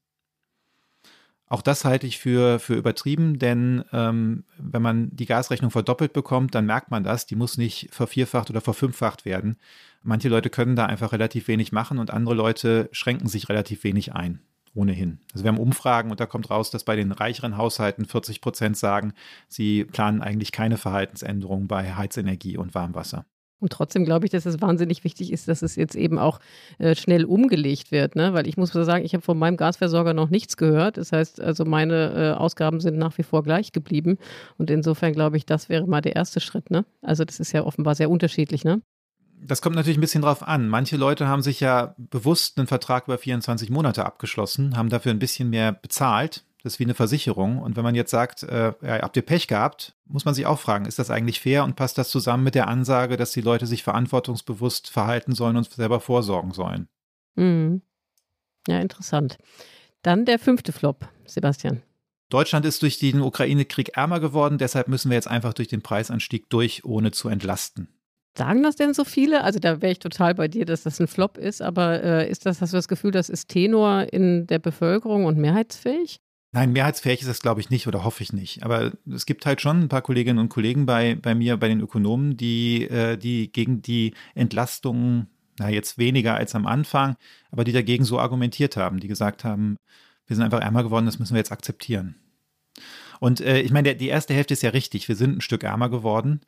[1.48, 6.56] Auch das halte ich für, für übertrieben, denn ähm, wenn man die Gasrechnung verdoppelt bekommt,
[6.56, 7.28] dann merkt man das.
[7.28, 9.58] Die muss nicht vervierfacht oder verfünffacht werden.
[10.04, 14.14] Manche Leute können da einfach relativ wenig machen und andere Leute schränken sich relativ wenig
[14.14, 14.42] ein.
[14.76, 15.20] Ohnehin.
[15.34, 18.76] Also wir haben Umfragen und da kommt raus, dass bei den reicheren Haushalten 40 Prozent
[18.76, 19.14] sagen,
[19.48, 23.26] sie planen eigentlich keine Verhaltensänderungen bei Heizenergie und Warmwasser.
[23.64, 26.40] Und trotzdem glaube ich, dass es wahnsinnig wichtig ist, dass es jetzt eben auch
[26.80, 28.34] äh, schnell umgelegt wird, ne?
[28.34, 30.98] weil ich muss sagen, ich habe von meinem Gasversorger noch nichts gehört.
[30.98, 34.18] Das heißt, also meine äh, Ausgaben sind nach wie vor gleich geblieben.
[34.58, 36.72] Und insofern glaube ich, das wäre mal der erste Schritt.
[36.72, 36.84] Ne?
[37.02, 38.66] Also das ist ja offenbar sehr unterschiedlich.
[38.66, 38.82] Ne?
[39.46, 40.70] Das kommt natürlich ein bisschen drauf an.
[40.70, 45.20] Manche Leute haben sich ja bewusst einen Vertrag über 24 Monate abgeschlossen, haben dafür ein
[45.20, 47.60] bisschen mehr bezahlt das ist wie eine Versicherung.
[47.60, 50.60] Und wenn man jetzt sagt, äh, ja, habt ihr Pech gehabt, muss man sich auch
[50.60, 53.68] fragen, ist das eigentlich fair und passt das zusammen mit der Ansage, dass die Leute
[53.68, 56.88] sich verantwortungsbewusst verhalten sollen und selber vorsorgen sollen?
[57.36, 57.82] Mhm.
[58.68, 59.38] Ja, interessant.
[60.04, 61.84] Dann der fünfte Flop, Sebastian.
[62.30, 66.50] Deutschland ist durch den Ukraine-Krieg ärmer geworden, deshalb müssen wir jetzt einfach durch den Preisanstieg
[66.50, 67.90] durch, ohne zu entlasten.
[68.36, 69.44] Sagen das denn so viele?
[69.44, 72.46] Also da wäre ich total bei dir, dass das ein Flop ist, aber äh, ist
[72.46, 76.20] das, hast du das Gefühl, das ist Tenor in der Bevölkerung und mehrheitsfähig?
[76.52, 78.64] Nein, mehrheitsfähig ist das, glaube ich, nicht oder hoffe ich nicht.
[78.64, 81.80] Aber es gibt halt schon ein paar Kolleginnen und Kollegen bei, bei mir, bei den
[81.80, 85.28] Ökonomen, die, äh, die gegen die Entlastung,
[85.60, 87.16] na jetzt weniger als am Anfang,
[87.52, 89.78] aber die dagegen so argumentiert haben, die gesagt haben,
[90.28, 92.16] wir sind einfach ärmer geworden, das müssen wir jetzt akzeptieren.
[93.20, 95.90] Und äh, ich meine, die erste Hälfte ist ja richtig, wir sind ein Stück ärmer
[95.90, 96.42] geworden,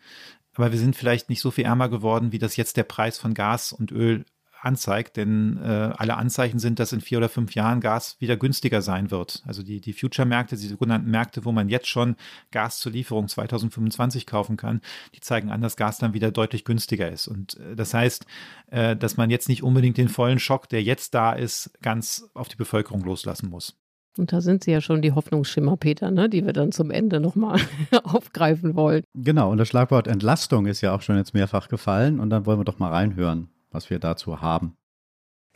[0.55, 3.33] aber wir sind vielleicht nicht so viel ärmer geworden, wie das jetzt der Preis von
[3.33, 4.25] Gas und Öl
[4.65, 8.81] anzeigt, denn äh, alle Anzeichen sind, dass in vier oder fünf Jahren Gas wieder günstiger
[8.81, 9.43] sein wird.
[9.45, 12.15] Also die, die Future-Märkte, die sogenannten Märkte, wo man jetzt schon
[12.51, 14.81] Gas zur Lieferung 2025 kaufen kann,
[15.13, 17.27] die zeigen an, dass Gas dann wieder deutlich günstiger ist.
[17.27, 18.25] Und äh, das heißt,
[18.71, 22.47] äh, dass man jetzt nicht unbedingt den vollen Schock, der jetzt da ist, ganz auf
[22.47, 23.77] die Bevölkerung loslassen muss.
[24.17, 27.19] Und da sind sie ja schon die Hoffnungsschimmer, Peter, ne, die wir dann zum Ende
[27.19, 27.59] nochmal
[28.03, 29.03] aufgreifen wollen.
[29.13, 32.19] Genau, und das Schlagwort Entlastung ist ja auch schon jetzt mehrfach gefallen.
[32.19, 34.77] Und dann wollen wir doch mal reinhören, was wir dazu haben.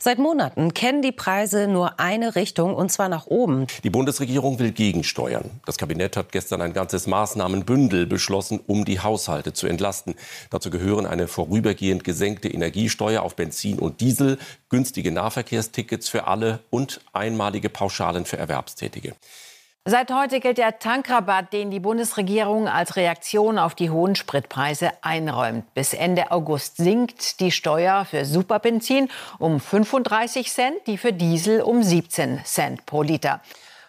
[0.02, 3.66] Seit Monaten kennen die Preise nur eine Richtung, und zwar nach oben.
[3.84, 5.50] Die Bundesregierung will gegensteuern.
[5.66, 10.14] Das Kabinett hat gestern ein ganzes Maßnahmenbündel beschlossen, um die Haushalte zu entlasten.
[10.48, 14.38] Dazu gehören eine vorübergehend gesenkte Energiesteuer auf Benzin und Diesel,
[14.70, 19.12] günstige Nahverkehrstickets für alle und einmalige Pauschalen für Erwerbstätige.
[19.86, 25.72] Seit heute gilt der Tankrabatt, den die Bundesregierung als Reaktion auf die hohen Spritpreise einräumt.
[25.72, 29.08] Bis Ende August sinkt die Steuer für Superbenzin
[29.38, 33.40] um 35 Cent, die für Diesel um 17 Cent pro Liter.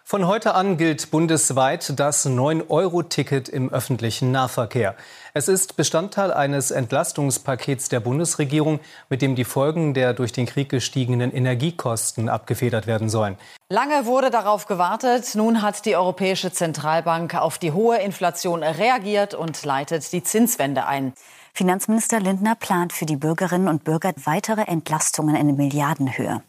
[0.04, 4.96] Von heute an gilt bundesweit das 9-Euro-Ticket im öffentlichen Nahverkehr.
[5.34, 8.80] Es ist Bestandteil eines Entlastungspakets der Bundesregierung,
[9.10, 13.38] mit dem die Folgen der durch den Krieg gestiegenen Energiekosten abgefedert werden sollen.
[13.70, 15.34] Lange wurde darauf gewartet.
[15.36, 21.14] Nun hat die Europäische Zentralbank auf die hohe Inflation reagiert und leitet die Zinswende ein.
[21.54, 26.42] Finanzminister Lindner plant für die Bürgerinnen und Bürger weitere Entlastungen in Milliardenhöhe.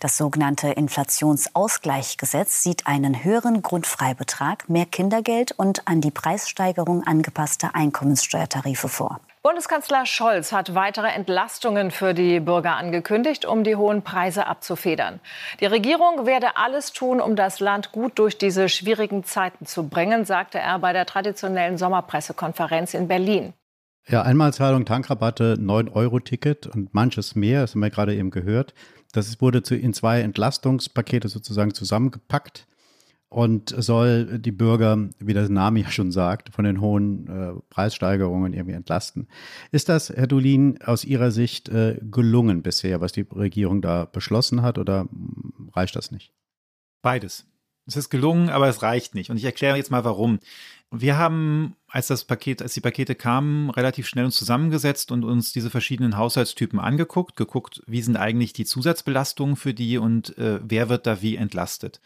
[0.00, 8.88] Das sogenannte Inflationsausgleichsgesetz sieht einen höheren Grundfreibetrag, mehr Kindergeld und an die Preissteigerung angepasste Einkommenssteuertarife
[8.88, 9.20] vor.
[9.42, 15.18] Bundeskanzler Scholz hat weitere Entlastungen für die Bürger angekündigt, um die hohen Preise abzufedern.
[15.60, 20.26] Die Regierung werde alles tun, um das Land gut durch diese schwierigen Zeiten zu bringen,
[20.26, 23.54] sagte er bei der traditionellen Sommerpressekonferenz in Berlin.
[24.10, 28.74] Ja, Einmalzahlung, Tankrabatte, 9-Euro-Ticket und manches mehr, das haben wir gerade eben gehört.
[29.12, 32.66] Das wurde in zwei Entlastungspakete sozusagen zusammengepackt
[33.28, 38.52] und soll die Bürger, wie der Name ja schon sagt, von den hohen äh, Preissteigerungen
[38.52, 39.28] irgendwie entlasten.
[39.70, 44.62] Ist das, Herr Dulin, aus Ihrer Sicht äh, gelungen bisher, was die Regierung da beschlossen
[44.62, 45.08] hat oder
[45.72, 46.32] reicht das nicht?
[47.00, 47.46] Beides.
[47.86, 49.30] Es ist gelungen, aber es reicht nicht.
[49.30, 50.40] Und ich erkläre jetzt mal warum.
[50.92, 55.52] Wir haben, als das Paket, als die Pakete kamen, relativ schnell uns zusammengesetzt und uns
[55.52, 60.88] diese verschiedenen Haushaltstypen angeguckt, geguckt, wie sind eigentlich die Zusatzbelastungen für die und äh, wer
[60.88, 62.00] wird da wie entlastet.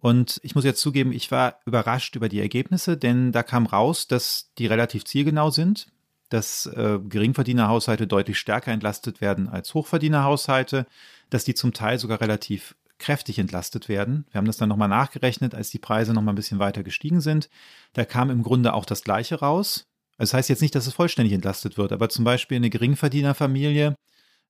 [0.00, 4.06] Und ich muss jetzt zugeben, ich war überrascht über die Ergebnisse, denn da kam raus,
[4.06, 5.86] dass die relativ zielgenau sind,
[6.28, 10.86] dass äh, Geringverdienerhaushalte deutlich stärker entlastet werden als Hochverdienerhaushalte,
[11.30, 14.26] dass die zum Teil sogar relativ kräftig entlastet werden.
[14.30, 17.50] Wir haben das dann nochmal nachgerechnet, als die Preise nochmal ein bisschen weiter gestiegen sind.
[17.92, 19.86] Da kam im Grunde auch das Gleiche raus.
[20.18, 23.94] Das heißt jetzt nicht, dass es vollständig entlastet wird, aber zum Beispiel eine Geringverdienerfamilie,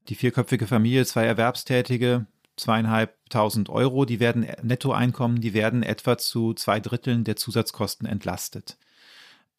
[0.09, 2.27] die vierköpfige Familie, zwei Erwerbstätige,
[2.57, 8.79] zweieinhalbtausend Euro, die werden Nettoeinkommen, die werden etwa zu zwei Dritteln der Zusatzkosten entlastet.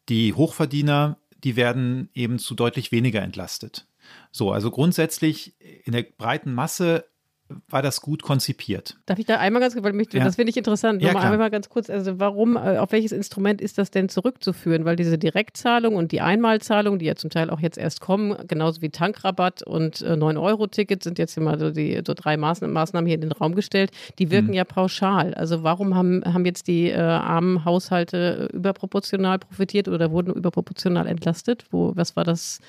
[0.09, 3.88] Die Hochverdiener, die werden eben zu deutlich weniger entlastet.
[4.31, 7.05] So, also grundsätzlich in der breiten Masse
[7.70, 8.98] war das gut konzipiert.
[9.06, 10.24] Darf ich da einmal ganz kurz, weil mich, ja.
[10.24, 13.62] das finde ich interessant, ja, nochmal einmal ganz kurz, also warum, äh, auf welches Instrument
[13.62, 14.86] ist das denn zurückzuführen?
[14.86, 18.82] Weil diese Direktzahlung und die Einmalzahlung, die ja zum Teil auch jetzt erst kommen, genauso
[18.82, 23.16] wie Tankrabatt und äh, 9-Euro-Ticket sind jetzt immer so die so drei Maßnahmen, Maßnahmen hier
[23.16, 24.56] in den Raum gestellt, die wirken hm.
[24.56, 25.34] ja pauschal.
[25.34, 31.66] Also warum haben, haben jetzt die äh, armen Haushalte überproportional profitiert oder wurden überproportional entlastet?
[31.72, 32.60] Wo, was war das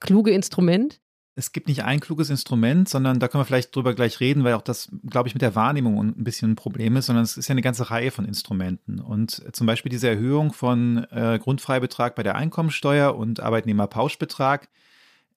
[0.00, 1.01] kluge Instrument?
[1.34, 4.54] Es gibt nicht ein kluges Instrument, sondern da können wir vielleicht drüber gleich reden, weil
[4.54, 7.48] auch das, glaube ich, mit der Wahrnehmung ein bisschen ein Problem ist, sondern es ist
[7.48, 9.00] ja eine ganze Reihe von Instrumenten.
[9.00, 14.68] Und zum Beispiel diese Erhöhung von äh, Grundfreibetrag bei der Einkommensteuer und Arbeitnehmerpauschbetrag,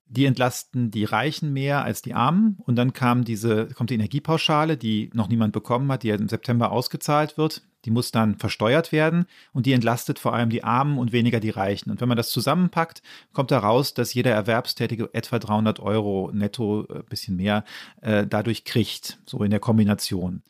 [0.07, 2.57] die entlasten die Reichen mehr als die Armen.
[2.65, 6.27] Und dann kam diese, kommt die Energiepauschale, die noch niemand bekommen hat, die ja im
[6.27, 7.63] September ausgezahlt wird.
[7.85, 11.51] Die muss dann versteuert werden und die entlastet vor allem die Armen und weniger die
[11.51, 11.91] Reichen.
[11.91, 16.99] Und wenn man das zusammenpackt, kommt heraus, dass jeder Erwerbstätige etwa 300 Euro netto, ein
[16.99, 17.63] äh, bisschen mehr,
[18.01, 20.41] äh, dadurch kriegt, so in der Kombination.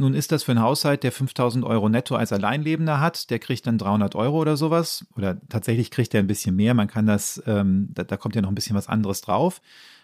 [0.00, 3.66] Nun ist das für einen Haushalt, der 5000 Euro netto als Alleinlebender hat, der kriegt
[3.66, 5.04] dann 300 Euro oder sowas.
[5.16, 6.72] Oder tatsächlich kriegt er ein bisschen mehr.
[6.74, 9.60] Man kann das, ähm, da, da kommt ja noch ein bisschen was anderes drauf.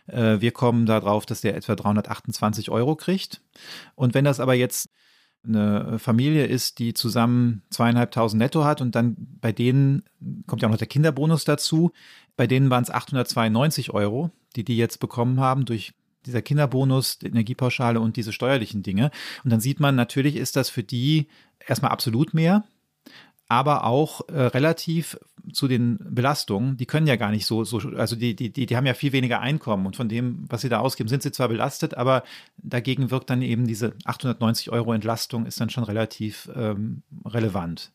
[0.08, 3.40] Äh, wir kommen darauf, dass der etwa 328 Euro kriegt.
[3.94, 4.90] Und wenn das aber jetzt
[5.46, 10.02] eine Familie ist, die zusammen zweieinhalbtausend netto hat und dann bei denen
[10.46, 11.92] kommt ja auch noch der Kinderbonus dazu.
[12.36, 15.92] Bei denen waren es 892 Euro, die die jetzt bekommen haben durch
[16.26, 19.10] dieser Kinderbonus, die Energiepauschale und diese steuerlichen Dinge.
[19.44, 21.26] Und dann sieht man, natürlich ist das für die
[21.66, 22.64] erstmal absolut mehr,
[23.48, 25.18] aber auch äh, relativ
[25.52, 28.76] zu den Belastungen, die können ja gar nicht so, so also die, die, die, die
[28.76, 31.48] haben ja viel weniger Einkommen und von dem, was sie da ausgeben, sind sie zwar
[31.48, 32.24] belastet, aber
[32.56, 37.92] dagegen wirkt dann eben diese 890 Euro Entlastung ist dann schon relativ ähm, relevant.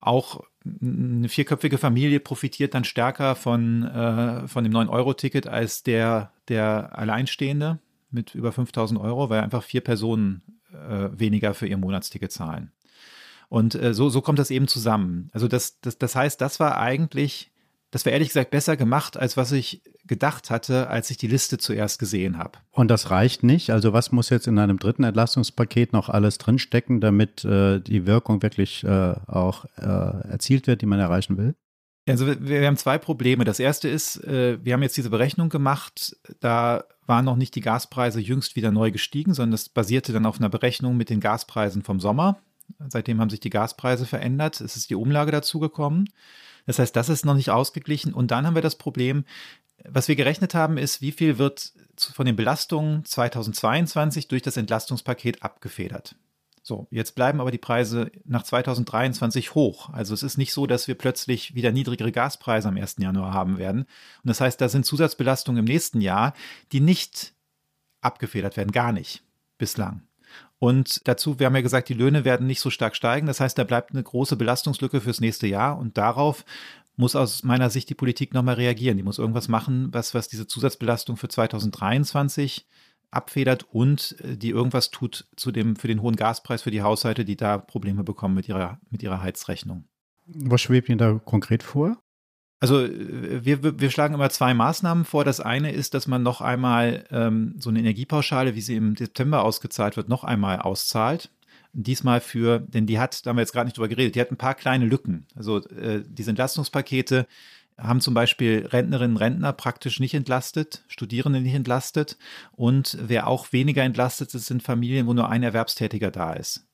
[0.00, 6.96] Auch eine vierköpfige Familie profitiert dann stärker von, äh, von dem 9-Euro-Ticket als der, der
[6.96, 10.42] Alleinstehende mit über 5000 Euro, weil einfach vier Personen
[10.72, 12.72] äh, weniger für ihr Monatsticket zahlen.
[13.50, 15.28] Und äh, so, so kommt das eben zusammen.
[15.32, 17.50] Also das, das, das heißt, das war eigentlich,
[17.90, 21.58] das war ehrlich gesagt besser gemacht, als was ich gedacht hatte, als ich die Liste
[21.58, 22.58] zuerst gesehen habe.
[22.70, 23.70] Und das reicht nicht?
[23.70, 28.40] Also was muss jetzt in einem dritten Entlastungspaket noch alles drinstecken, damit äh, die Wirkung
[28.40, 31.56] wirklich äh, auch äh, erzielt wird, die man erreichen will?
[32.08, 33.44] Also wir, wir haben zwei Probleme.
[33.44, 37.62] Das erste ist, äh, wir haben jetzt diese Berechnung gemacht, da waren noch nicht die
[37.62, 41.82] Gaspreise jüngst wieder neu gestiegen, sondern das basierte dann auf einer Berechnung mit den Gaspreisen
[41.82, 42.40] vom Sommer.
[42.88, 44.60] Seitdem haben sich die Gaspreise verändert.
[44.60, 46.08] Es ist die Umlage dazugekommen.
[46.66, 48.14] Das heißt, das ist noch nicht ausgeglichen.
[48.14, 49.24] Und dann haben wir das Problem,
[49.84, 55.42] was wir gerechnet haben, ist, wie viel wird von den Belastungen 2022 durch das Entlastungspaket
[55.42, 56.16] abgefedert.
[56.62, 59.90] So, jetzt bleiben aber die Preise nach 2023 hoch.
[59.90, 62.96] Also es ist nicht so, dass wir plötzlich wieder niedrigere Gaspreise am 1.
[62.98, 63.82] Januar haben werden.
[63.82, 66.34] Und das heißt, da sind Zusatzbelastungen im nächsten Jahr,
[66.72, 67.32] die nicht
[68.02, 69.22] abgefedert werden, gar nicht
[69.58, 70.02] bislang.
[70.60, 73.26] Und dazu, wir haben ja gesagt, die Löhne werden nicht so stark steigen.
[73.26, 75.78] Das heißt, da bleibt eine große Belastungslücke fürs nächste Jahr.
[75.78, 76.44] Und darauf
[76.96, 78.98] muss aus meiner Sicht die Politik nochmal reagieren.
[78.98, 82.68] Die muss irgendwas machen, was, was diese Zusatzbelastung für 2023
[83.10, 87.24] abfedert und äh, die irgendwas tut zu dem, für den hohen Gaspreis für die Haushalte,
[87.24, 89.86] die da Probleme bekommen mit ihrer, mit ihrer Heizrechnung.
[90.26, 91.96] Was schwebt Ihnen da konkret vor?
[92.60, 95.24] Also äh, wir, wir schlagen immer zwei Maßnahmen vor.
[95.24, 99.42] Das eine ist, dass man noch einmal ähm, so eine Energiepauschale, wie sie im September
[99.42, 101.30] ausgezahlt wird, noch einmal auszahlt.
[101.72, 104.30] Diesmal für, denn die hat, da haben wir jetzt gerade nicht drüber geredet, die hat
[104.30, 105.26] ein paar kleine Lücken.
[105.34, 107.26] Also äh, diese Entlastungspakete
[107.78, 112.18] haben zum Beispiel Rentnerinnen und Rentner praktisch nicht entlastet, Studierende nicht entlastet.
[112.52, 116.66] Und wer auch weniger entlastet ist, sind Familien, wo nur ein Erwerbstätiger da ist.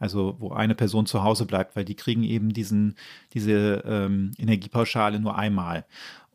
[0.00, 2.96] Also wo eine Person zu Hause bleibt, weil die kriegen eben diesen,
[3.34, 5.84] diese ähm, Energiepauschale nur einmal.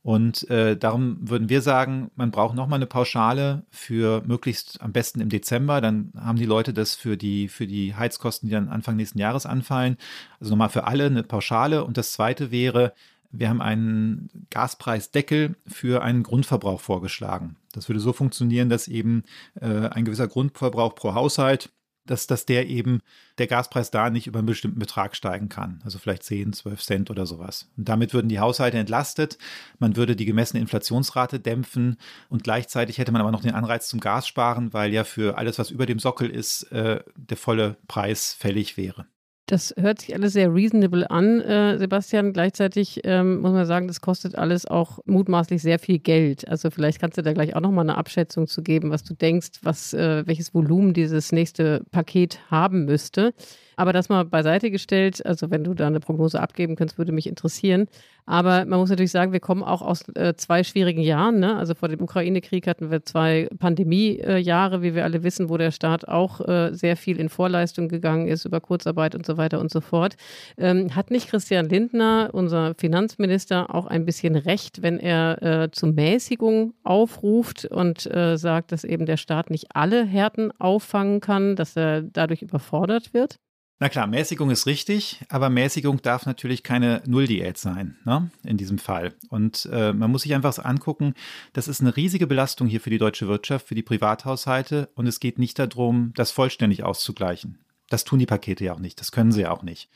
[0.05, 5.19] Und äh, darum würden wir sagen, man braucht nochmal eine Pauschale für möglichst am besten
[5.19, 5.81] im Dezember.
[5.81, 9.47] Dann haben die Leute das für die, für die Heizkosten, die dann Anfang nächsten Jahres
[9.47, 9.97] anfallen.
[10.39, 11.83] Also nochmal für alle eine Pauschale.
[11.83, 12.93] Und das zweite wäre,
[13.31, 17.55] wir haben einen Gaspreisdeckel für einen Grundverbrauch vorgeschlagen.
[17.73, 19.23] Das würde so funktionieren, dass eben
[19.59, 21.71] äh, ein gewisser Grundverbrauch pro Haushalt
[22.05, 23.01] dass, dass der eben,
[23.37, 25.81] der Gaspreis da nicht über einen bestimmten Betrag steigen kann.
[25.83, 27.69] Also vielleicht 10, 12 Cent oder sowas.
[27.77, 29.37] Und damit würden die Haushalte entlastet.
[29.79, 31.97] Man würde die gemessene Inflationsrate dämpfen
[32.29, 35.59] und gleichzeitig hätte man aber noch den Anreiz zum Gas sparen, weil ja für alles,
[35.59, 39.05] was über dem Sockel ist, äh, der volle Preis fällig wäre.
[39.47, 42.33] Das hört sich alles sehr reasonable an, äh, Sebastian.
[42.33, 46.47] Gleichzeitig ähm, muss man sagen, das kostet alles auch mutmaßlich sehr viel Geld.
[46.47, 49.59] Also vielleicht kannst du da gleich auch nochmal eine Abschätzung zu geben, was du denkst,
[49.61, 53.35] was, äh, welches Volumen dieses nächste Paket haben müsste.
[53.75, 57.27] Aber das mal beiseite gestellt, also wenn du da eine Prognose abgeben könntest, würde mich
[57.27, 57.87] interessieren.
[58.25, 61.39] Aber man muss natürlich sagen, wir kommen auch aus äh, zwei schwierigen Jahren.
[61.39, 61.55] Ne?
[61.55, 66.07] Also vor dem Ukraine-Krieg hatten wir zwei Pandemiejahre, wie wir alle wissen, wo der Staat
[66.07, 69.79] auch äh, sehr viel in Vorleistung gegangen ist über Kurzarbeit und so weiter und so
[69.79, 70.15] fort.
[70.57, 75.87] Ähm, hat nicht Christian Lindner, unser Finanzminister, auch ein bisschen recht, wenn er äh, zu
[75.87, 81.75] Mäßigung aufruft und äh, sagt, dass eben der Staat nicht alle Härten auffangen kann, dass
[81.75, 83.37] er dadurch überfordert wird?
[83.77, 88.77] Na klar, Mäßigung ist richtig, aber Mäßigung darf natürlich keine Nulldiät sein, ne, in diesem
[88.77, 89.13] Fall.
[89.29, 91.13] Und äh, man muss sich einfach angucken,
[91.51, 95.19] das ist eine riesige Belastung hier für die deutsche Wirtschaft, für die Privathaushalte und es
[95.19, 97.59] geht nicht darum, das vollständig auszugleichen.
[97.89, 99.89] Das tun die Pakete ja auch nicht, das können sie ja auch nicht.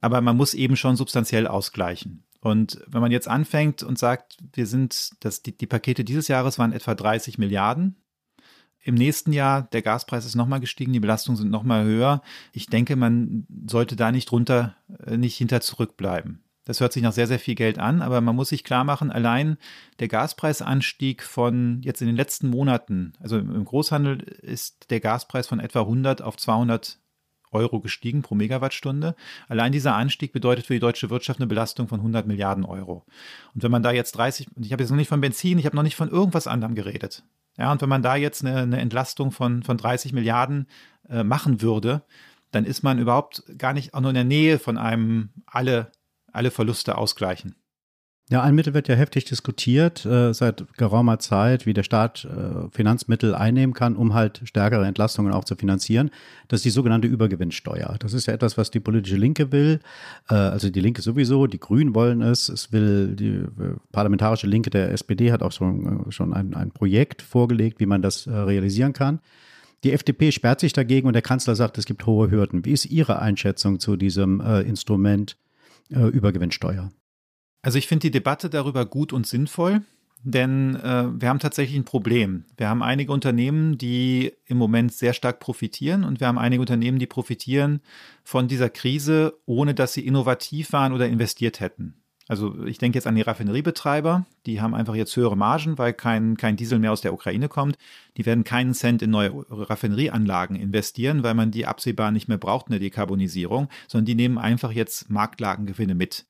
[0.00, 2.24] Aber man muss eben schon substanziell ausgleichen.
[2.40, 6.58] Und wenn man jetzt anfängt und sagt, wir sind, dass die, die Pakete dieses Jahres
[6.58, 7.96] waren etwa 30 Milliarden,
[8.82, 12.22] im nächsten Jahr, der Gaspreis ist nochmal gestiegen, die Belastungen sind nochmal höher.
[12.52, 14.76] Ich denke, man sollte da nicht drunter,
[15.06, 16.42] äh, nicht hinter zurückbleiben.
[16.64, 19.10] Das hört sich nach sehr, sehr viel Geld an, aber man muss sich klar machen,
[19.10, 19.56] allein
[19.98, 25.58] der Gaspreisanstieg von jetzt in den letzten Monaten, also im Großhandel ist der Gaspreis von
[25.58, 26.98] etwa 100 auf 200
[27.52, 29.16] Euro gestiegen pro Megawattstunde.
[29.48, 33.04] Allein dieser Anstieg bedeutet für die deutsche Wirtschaft eine Belastung von 100 Milliarden Euro.
[33.54, 35.76] Und wenn man da jetzt 30, ich habe jetzt noch nicht von Benzin, ich habe
[35.76, 37.24] noch nicht von irgendwas anderem geredet.
[37.56, 40.66] Ja, und wenn man da jetzt eine, eine Entlastung von, von 30 Milliarden
[41.08, 42.02] äh, machen würde,
[42.50, 45.92] dann ist man überhaupt gar nicht auch nur in der Nähe von einem alle,
[46.32, 47.54] alle Verluste ausgleichen.
[48.30, 52.70] Ja, ein Mittel wird ja heftig diskutiert äh, seit geraumer Zeit, wie der Staat äh,
[52.70, 56.10] Finanzmittel einnehmen kann, um halt stärkere Entlastungen auch zu finanzieren.
[56.46, 57.96] Das ist die sogenannte Übergewinnsteuer.
[57.98, 59.80] Das ist ja etwas, was die politische Linke will.
[60.28, 62.48] Äh, also die Linke sowieso, die Grünen wollen es.
[62.48, 66.70] Es will die äh, parlamentarische Linke der SPD hat auch schon, äh, schon ein, ein
[66.70, 69.18] Projekt vorgelegt, wie man das äh, realisieren kann.
[69.82, 72.64] Die FDP sperrt sich dagegen und der Kanzler sagt, es gibt hohe Hürden.
[72.64, 75.38] Wie ist Ihre Einschätzung zu diesem Instrument
[75.88, 76.90] Übergewinnsteuer?
[77.62, 79.82] Also ich finde die Debatte darüber gut und sinnvoll,
[80.22, 82.44] denn äh, wir haben tatsächlich ein Problem.
[82.56, 86.98] Wir haben einige Unternehmen, die im Moment sehr stark profitieren und wir haben einige Unternehmen,
[86.98, 87.80] die profitieren
[88.24, 92.00] von dieser Krise, ohne dass sie innovativ waren oder investiert hätten.
[92.28, 96.36] Also ich denke jetzt an die Raffineriebetreiber, die haben einfach jetzt höhere Margen, weil kein,
[96.36, 97.76] kein Diesel mehr aus der Ukraine kommt.
[98.16, 102.66] Die werden keinen Cent in neue Raffinerieanlagen investieren, weil man die absehbar nicht mehr braucht
[102.66, 106.26] in der Dekarbonisierung, sondern die nehmen einfach jetzt Marktlagengewinne mit.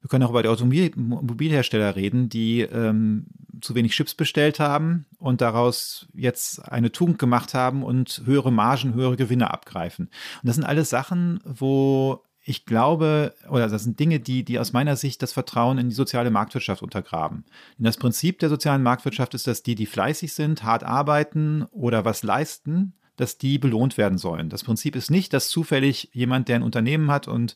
[0.00, 3.26] Wir können auch über die Automobilhersteller reden, die ähm,
[3.60, 8.94] zu wenig Chips bestellt haben und daraus jetzt eine Tugend gemacht haben und höhere Margen,
[8.94, 10.06] höhere Gewinne abgreifen.
[10.06, 14.72] Und das sind alles Sachen, wo ich glaube, oder das sind Dinge, die, die aus
[14.72, 17.44] meiner Sicht das Vertrauen in die soziale Marktwirtschaft untergraben.
[17.76, 22.06] Denn das Prinzip der sozialen Marktwirtschaft ist, dass die, die fleißig sind, hart arbeiten oder
[22.06, 24.48] was leisten, dass die belohnt werden sollen.
[24.48, 27.54] Das Prinzip ist nicht, dass zufällig jemand, der ein Unternehmen hat und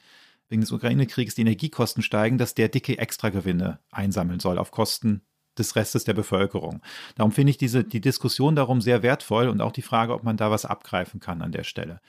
[0.53, 5.23] wegen des Ukraine-Kriegs die Energiekosten steigen, dass der dicke Extragewinne einsammeln soll auf Kosten
[5.59, 6.81] des Restes der Bevölkerung.
[7.17, 10.37] Darum finde ich diese, die Diskussion darum sehr wertvoll und auch die Frage, ob man
[10.37, 12.01] da was abgreifen kann an der Stelle.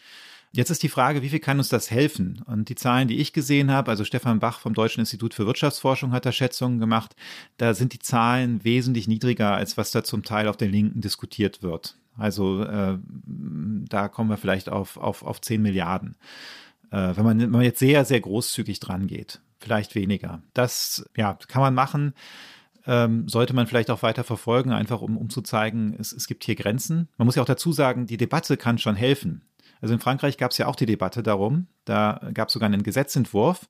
[0.55, 2.43] Jetzt ist die Frage, wie viel kann uns das helfen?
[2.45, 6.11] Und die Zahlen, die ich gesehen habe, also Stefan Bach vom Deutschen Institut für Wirtschaftsforschung
[6.11, 7.15] hat da Schätzungen gemacht,
[7.57, 11.63] da sind die Zahlen wesentlich niedriger, als was da zum Teil auf der Linken diskutiert
[11.63, 11.97] wird.
[12.17, 16.15] Also äh, da kommen wir vielleicht auf, auf, auf 10 Milliarden.
[16.93, 20.43] Äh, wenn, man, wenn man jetzt sehr, sehr großzügig dran geht, vielleicht weniger.
[20.53, 22.13] Das ja, kann man machen.
[22.85, 26.43] Ähm, sollte man vielleicht auch weiter verfolgen, einfach um, um zu zeigen, es, es gibt
[26.43, 27.09] hier Grenzen.
[27.17, 29.43] Man muss ja auch dazu sagen, die Debatte kann schon helfen.
[29.81, 31.67] Also in Frankreich gab es ja auch die Debatte darum.
[31.85, 33.69] Da gab es sogar einen Gesetzentwurf,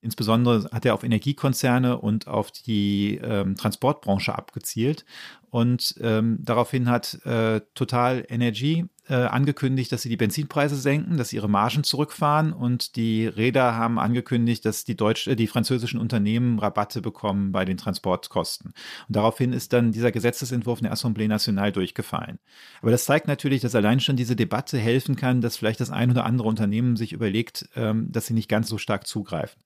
[0.00, 5.04] Insbesondere hat er auf Energiekonzerne und auf die ähm, Transportbranche abgezielt.
[5.50, 11.30] Und ähm, daraufhin hat äh, Total Energy äh, angekündigt, dass sie die Benzinpreise senken, dass
[11.30, 12.52] sie ihre Margen zurückfahren.
[12.52, 17.64] Und die Räder haben angekündigt, dass die, Deutsch äh, die französischen Unternehmen Rabatte bekommen bei
[17.64, 18.72] den Transportkosten.
[19.08, 22.38] Und daraufhin ist dann dieser Gesetzesentwurf in der Assemblée Nationale durchgefallen.
[22.82, 26.10] Aber das zeigt natürlich, dass allein schon diese Debatte helfen kann, dass vielleicht das ein
[26.10, 29.62] oder andere Unternehmen sich überlegt, ähm, dass sie nicht ganz so stark zugreifen.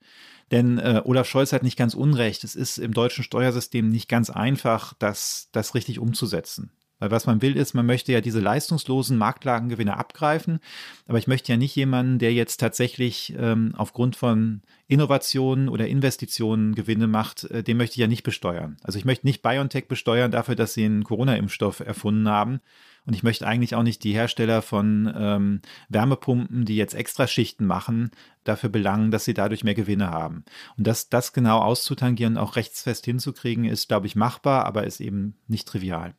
[0.51, 2.45] Denn äh, Olaf Scholz hat nicht ganz unrecht.
[2.45, 6.71] Es ist im deutschen Steuersystem nicht ganz einfach, das, das richtig umzusetzen.
[7.03, 10.61] Weil was man will, ist, man möchte ja diese leistungslosen Marktlagengewinne abgreifen.
[11.09, 16.77] Aber ich möchte ja nicht jemanden, der jetzt tatsächlich ähm, aufgrund von Innovationen oder Investitionen
[16.77, 18.77] Gewinne macht, äh, den möchte ich ja nicht besteuern.
[18.85, 22.61] Also ich möchte nicht BioNTech besteuern dafür, dass sie einen Corona-Impfstoff erfunden haben
[23.05, 28.13] und ich möchte eigentlich auch nicht die Hersteller von ähm, Wärmepumpen, die jetzt Extraschichten machen,
[28.45, 30.45] dafür belangen, dass sie dadurch mehr Gewinne haben.
[30.79, 35.35] Und das, das genau auszutangieren, auch rechtsfest hinzukriegen, ist, glaube ich, machbar, aber ist eben
[35.49, 36.15] nicht trivial.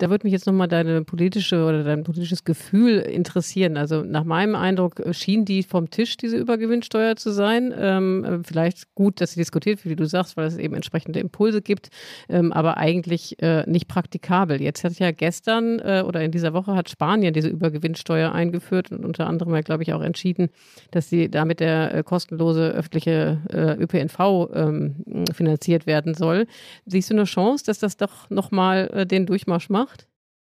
[0.00, 3.76] Da würde mich jetzt nochmal deine politische oder dein politisches Gefühl interessieren.
[3.76, 7.74] Also nach meinem Eindruck äh, schien die vom Tisch, diese Übergewinnsteuer zu sein.
[7.76, 11.20] Ähm, äh, vielleicht gut, dass sie diskutiert wird, wie du sagst, weil es eben entsprechende
[11.20, 11.90] Impulse gibt,
[12.30, 14.62] ähm, aber eigentlich äh, nicht praktikabel.
[14.62, 19.04] Jetzt hat ja gestern äh, oder in dieser Woche hat Spanien diese Übergewinnsteuer eingeführt und
[19.04, 20.48] unter anderem ja, glaube ich, auch entschieden,
[20.92, 24.94] dass sie damit der äh, kostenlose öffentliche äh, ÖPNV ähm,
[25.34, 26.46] finanziert werden soll.
[26.86, 29.89] Siehst du eine Chance, dass das doch nochmal den Durchmarsch macht?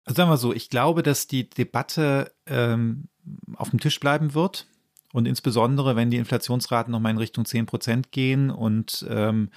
[0.08, 3.10] Also sagen wir so, ich glaube, dass die Debatte ähm,
[3.58, 4.66] auf dem Tisch bleiben wird.
[5.12, 9.50] Und insbesondere, wenn die Inflationsraten nochmal in Richtung 10 Prozent gehen und ähm,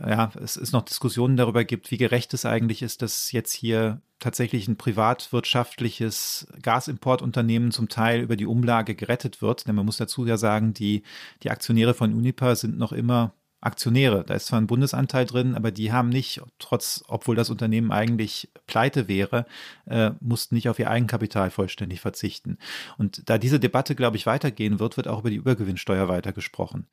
[0.00, 4.00] ja, es, es noch Diskussionen darüber gibt, wie gerecht es eigentlich ist, dass jetzt hier
[4.20, 9.68] tatsächlich ein privatwirtschaftliches Gasimportunternehmen zum Teil über die Umlage gerettet wird.
[9.68, 11.02] Denn man muss dazu ja sagen, die,
[11.42, 14.24] die Aktionäre von Uniper sind noch immer Aktionäre.
[14.24, 18.50] Da ist zwar ein Bundesanteil drin, aber die haben nicht, trotz, obwohl das Unternehmen eigentlich
[18.66, 19.46] pleite wäre,
[19.86, 22.58] äh, mussten nicht auf ihr Eigenkapital vollständig verzichten.
[22.98, 26.86] Und da diese Debatte, glaube ich, weitergehen wird, wird auch über die Übergewinnsteuer weitergesprochen.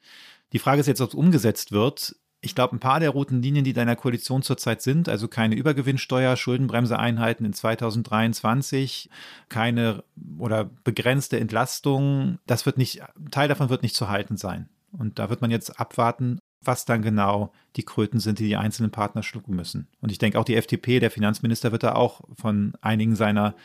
[0.53, 2.15] Die Frage ist jetzt, ob es umgesetzt wird.
[2.43, 6.35] Ich glaube, ein paar der roten Linien, die deiner Koalition zurzeit sind, also keine Übergewinnsteuer,
[6.35, 9.09] Schuldenbremse-Einheiten in 2023,
[9.47, 10.03] keine
[10.39, 14.69] oder begrenzte Entlastung, das wird nicht, Teil davon wird nicht zu halten sein.
[14.91, 18.91] Und da wird man jetzt abwarten, was dann genau die Kröten sind, die die einzelnen
[18.91, 19.87] Partner schlucken müssen.
[19.99, 23.55] Und ich denke auch die FDP, der Finanzminister, wird da auch von einigen seiner,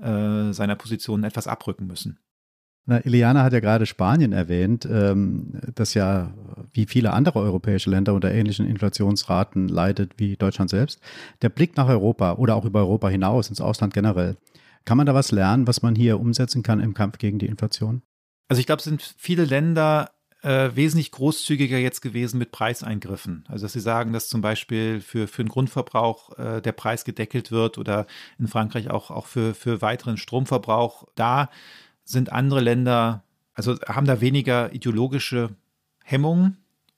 [0.00, 2.18] äh, seiner Positionen etwas abrücken müssen.
[2.86, 6.34] Na, Iliana hat ja gerade Spanien erwähnt, ähm, das ja
[6.72, 11.00] wie viele andere europäische Länder unter ähnlichen Inflationsraten leidet wie Deutschland selbst.
[11.42, 14.36] Der Blick nach Europa oder auch über Europa hinaus ins Ausland generell.
[14.84, 18.02] Kann man da was lernen, was man hier umsetzen kann im Kampf gegen die Inflation?
[18.48, 20.10] Also ich glaube, es sind viele Länder
[20.42, 23.44] äh, wesentlich großzügiger jetzt gewesen mit Preiseingriffen.
[23.48, 27.50] Also dass sie sagen, dass zum Beispiel für, für den Grundverbrauch äh, der Preis gedeckelt
[27.50, 28.06] wird oder
[28.38, 31.06] in Frankreich auch, auch für, für weiteren Stromverbrauch.
[31.14, 31.50] Da
[32.04, 33.22] sind andere Länder,
[33.54, 35.50] also haben da weniger ideologische
[36.04, 36.56] Hemmungen.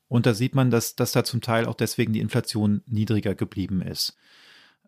[0.08, 3.80] Und da sieht man, dass, dass da zum Teil auch deswegen die Inflation niedriger geblieben
[3.80, 4.16] ist.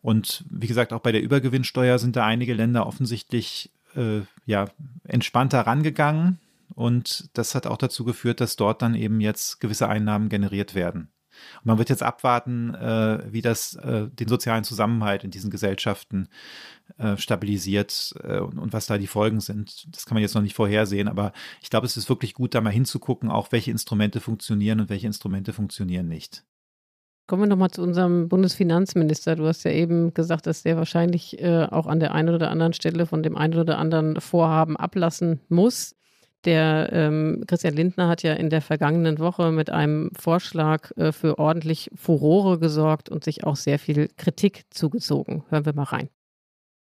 [0.02, 4.68] Und wie gesagt, auch bei der Übergewinnsteuer sind da einige Länder offensichtlich äh, ja,
[5.05, 6.38] entspannter rangegangen.
[6.74, 11.10] Und das hat auch dazu geführt, dass dort dann eben jetzt gewisse Einnahmen generiert werden.
[11.60, 16.28] Und man wird jetzt abwarten, äh, wie das äh, den sozialen Zusammenhalt in diesen Gesellschaften
[16.98, 19.86] äh, stabilisiert äh, und, und, was da die Folgen sind.
[19.94, 22.60] Das kann man jetzt noch nicht vorhersehen, aber ich glaube, es ist wirklich gut, da
[22.60, 26.44] mal hinzugucken, auch welche Instrumente funktionieren und welche Instrumente funktionieren nicht.
[27.26, 29.34] Kommen wir nochmal zu unserem Bundesfinanzminister.
[29.36, 32.74] Du hast ja eben gesagt, dass der wahrscheinlich äh, auch an der einen oder anderen
[32.74, 35.96] Stelle von dem einen oder anderen Vorhaben ablassen muss.
[36.45, 41.38] Der ähm, Christian Lindner hat ja in der vergangenen Woche mit einem Vorschlag äh, für
[41.38, 45.45] ordentlich Furore gesorgt und sich auch sehr viel Kritik zugezogen.
[45.49, 46.09] Hören wir mal rein.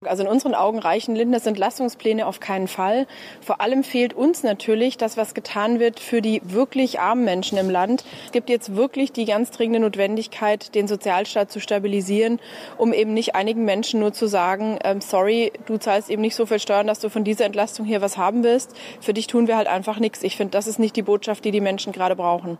[0.05, 3.07] Also in unseren Augen reichen Lindners Entlastungspläne auf keinen Fall.
[3.41, 7.71] Vor allem fehlt uns natürlich das, was getan wird für die wirklich armen Menschen im
[7.71, 8.05] Land.
[8.27, 12.41] Es gibt jetzt wirklich die ganz dringende Notwendigkeit, den Sozialstaat zu stabilisieren,
[12.77, 16.45] um eben nicht einigen Menschen nur zu sagen, ähm, sorry, du zahlst eben nicht so
[16.45, 18.77] viel Steuern, dass du von dieser Entlastung hier was haben willst.
[19.01, 20.23] Für dich tun wir halt einfach nichts.
[20.23, 22.59] Ich finde, das ist nicht die Botschaft, die die Menschen gerade brauchen.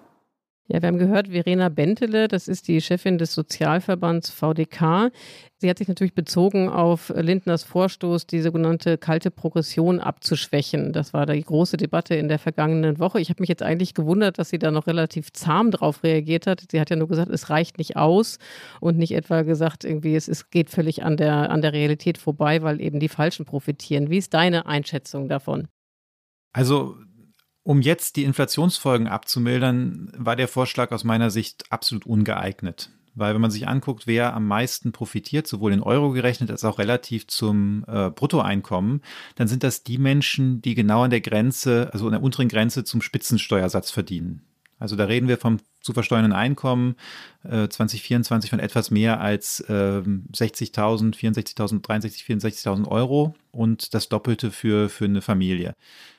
[0.69, 5.13] Ja, wir haben gehört, Verena Bentele, das ist die Chefin des Sozialverbands VDK.
[5.59, 10.93] Sie hat sich natürlich bezogen auf Lindners Vorstoß, die sogenannte kalte Progression abzuschwächen.
[10.93, 13.21] Das war die große Debatte in der vergangenen Woche.
[13.21, 16.65] Ich habe mich jetzt eigentlich gewundert, dass sie da noch relativ zahm drauf reagiert hat.
[16.69, 18.39] Sie hat ja nur gesagt, es reicht nicht aus
[18.81, 22.63] und nicht etwa gesagt, irgendwie es, es geht völlig an der, an der Realität vorbei,
[22.63, 24.11] weil eben die Falschen profitieren.
[24.11, 25.69] Wie ist deine Einschätzung davon?
[26.53, 26.97] Also
[27.67, 32.91] um jetzt die Inflationsfolgen abzumildern, war der Vorschlag aus meiner Sicht absolut ungeeignet.
[33.17, 36.79] Weil wenn man sich anguckt, wer am meisten profitiert, sowohl in Euro gerechnet als auch
[36.79, 39.03] relativ zum äh, Bruttoeinkommen,
[39.35, 42.85] dann sind das die Menschen, die genau an der Grenze, also an der unteren Grenze
[42.85, 44.43] zum Spitzensteuersatz verdienen.
[44.79, 46.95] Also da reden wir vom zu versteuernden Einkommen
[47.43, 54.53] äh, 2024 von etwas mehr als äh, 60.000, 64.000, 63, 64.000 Euro und das Doppelte
[54.53, 55.75] für, für eine Familie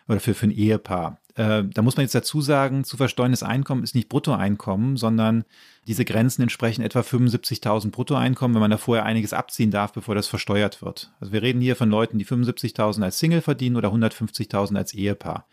[0.09, 1.19] oder für, für ein Ehepaar.
[1.38, 5.45] Äh, da muss man jetzt dazu sagen, zu versteuerndes Einkommen ist nicht Bruttoeinkommen, sondern
[5.85, 10.27] diese Grenzen entsprechen etwa 75.000 Bruttoeinkommen, wenn man da vorher einiges abziehen darf, bevor das
[10.27, 11.11] versteuert wird.
[11.19, 15.45] Also wir reden hier von Leuten, die 75.000 als Single verdienen oder 150.000 als Ehepaar.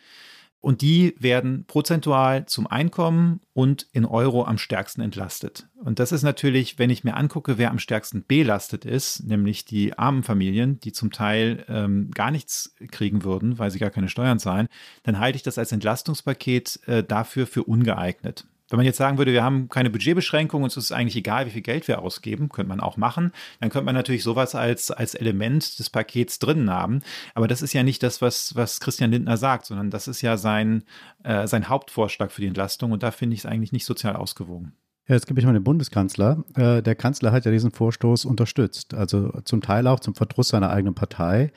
[0.65, 5.69] Und die werden prozentual zum Einkommen und in Euro am stärksten entlastet.
[5.77, 9.99] Und das ist natürlich, wenn ich mir angucke, wer am stärksten belastet ist, nämlich die
[9.99, 14.39] armen Familien, die zum Teil ähm, gar nichts kriegen würden, weil sie gar keine Steuern
[14.39, 14.69] zahlen,
[15.03, 18.47] dann halte ich das als Entlastungspaket äh, dafür für ungeeignet.
[18.71, 21.63] Wenn man jetzt sagen würde, wir haben keine Budgetbeschränkung, uns ist eigentlich egal, wie viel
[21.63, 25.79] Geld wir ausgeben, könnte man auch machen, dann könnte man natürlich sowas als, als Element
[25.79, 27.03] des Pakets drin haben.
[27.35, 30.37] Aber das ist ja nicht das, was, was Christian Lindner sagt, sondern das ist ja
[30.37, 30.85] sein,
[31.25, 34.73] äh, sein Hauptvorschlag für die Entlastung und da finde ich es eigentlich nicht sozial ausgewogen.
[35.07, 36.45] Ja, jetzt gebe ich mal den Bundeskanzler.
[36.55, 40.71] Äh, der Kanzler hat ja diesen Vorstoß unterstützt, also zum Teil auch zum Verdruss seiner
[40.71, 41.53] eigenen Partei.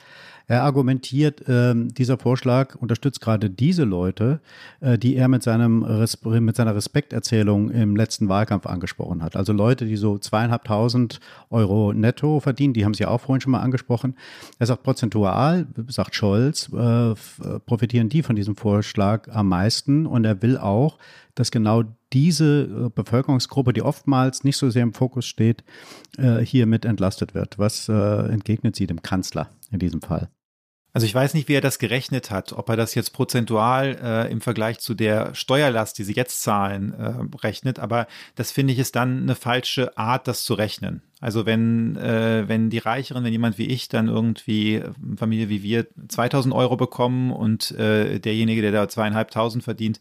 [0.48, 4.40] Er argumentiert, ähm, dieser Vorschlag unterstützt gerade diese Leute,
[4.80, 5.80] äh, die er mit, seinem
[6.24, 9.34] mit seiner Respekterzählung im letzten Wahlkampf angesprochen hat.
[9.34, 11.18] Also Leute, die so zweieinhalbtausend
[11.48, 14.14] Euro netto verdienen, die haben Sie ja auch vorhin schon mal angesprochen.
[14.58, 17.14] Er sagt prozentual, sagt Scholz, äh,
[17.64, 20.98] profitieren die von diesem Vorschlag am meisten und er will auch,
[21.34, 25.64] dass genau diese äh, Bevölkerungsgruppe, die oftmals nicht so sehr im Fokus steht,
[26.16, 27.58] äh, hier mit entlastet wird.
[27.58, 30.30] Was äh, entgegnet sie dem Kanzler in diesem Fall?
[30.94, 34.32] Also ich weiß nicht, wie er das gerechnet hat, ob er das jetzt prozentual äh,
[34.32, 38.78] im Vergleich zu der Steuerlast, die sie jetzt zahlen, äh, rechnet, aber das finde ich
[38.78, 41.02] ist dann eine falsche Art, das zu rechnen.
[41.20, 44.82] Also wenn, äh, wenn die Reicheren, wenn jemand wie ich dann irgendwie,
[45.16, 50.00] Familie wie wir, 2000 Euro bekommen und äh, derjenige, der da zweieinhalbtausend verdient,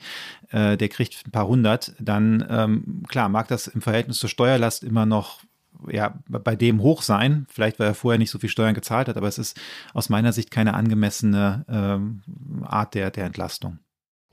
[0.52, 4.84] äh, der kriegt ein paar hundert, dann ähm, klar mag das im Verhältnis zur Steuerlast
[4.84, 5.42] immer noch
[5.90, 9.18] ja, bei dem hoch sein, vielleicht weil er vorher nicht so viel Steuern gezahlt hat,
[9.18, 9.60] aber es ist
[9.94, 12.22] aus meiner Sicht keine angemessene ähm,
[12.64, 13.80] Art der, der Entlastung.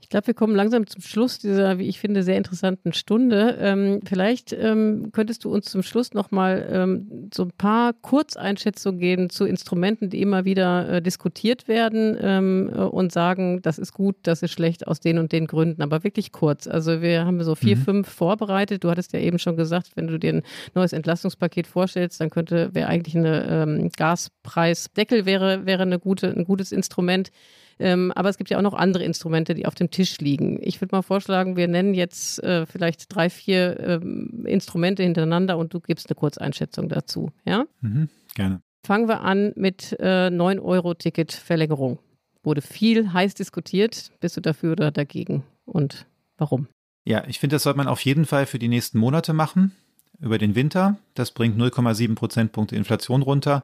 [0.05, 3.57] Ich glaube, wir kommen langsam zum Schluss dieser, wie ich finde, sehr interessanten Stunde.
[3.59, 9.31] Ähm, vielleicht ähm, könntest du uns zum Schluss nochmal ähm, so ein paar Kurzeinschätzungen geben
[9.31, 14.15] zu Instrumenten, die immer wieder äh, diskutiert werden ähm, äh, und sagen, das ist gut,
[14.21, 16.67] das ist schlecht aus den und den Gründen, aber wirklich kurz.
[16.67, 17.81] Also wir haben so vier, mhm.
[17.81, 18.83] fünf vorbereitet.
[18.83, 20.43] Du hattest ja eben schon gesagt, wenn du dir ein
[20.75, 26.43] neues Entlastungspaket vorstellst, dann könnte, wäre eigentlich eine ähm, Gaspreisdeckel wäre, wäre eine gute, ein
[26.43, 27.31] gutes Instrument.
[27.79, 30.59] Ähm, aber es gibt ja auch noch andere Instrumente, die auf dem Tisch liegen.
[30.61, 35.73] Ich würde mal vorschlagen, wir nennen jetzt äh, vielleicht drei, vier ähm, Instrumente hintereinander und
[35.73, 37.31] du gibst eine Kurzeinschätzung dazu.
[37.45, 37.65] Ja?
[37.81, 38.61] Mhm, gerne.
[38.85, 41.99] Fangen wir an mit äh, 9-Euro-Ticket-Verlängerung.
[42.43, 44.11] Wurde viel heiß diskutiert.
[44.19, 45.43] Bist du dafür oder dagegen?
[45.65, 46.05] Und
[46.37, 46.67] warum?
[47.03, 49.71] Ja, ich finde, das sollte man auf jeden Fall für die nächsten Monate machen,
[50.19, 50.97] über den Winter.
[51.15, 53.63] Das bringt 0,7 Prozentpunkte Inflation runter.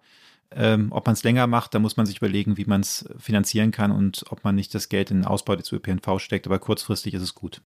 [0.53, 3.71] Ähm, ob man es länger macht, da muss man sich überlegen, wie man es finanzieren
[3.71, 6.45] kann und ob man nicht das Geld in den Ausbau des ÖPNV steckt.
[6.45, 7.61] Aber kurzfristig ist es gut.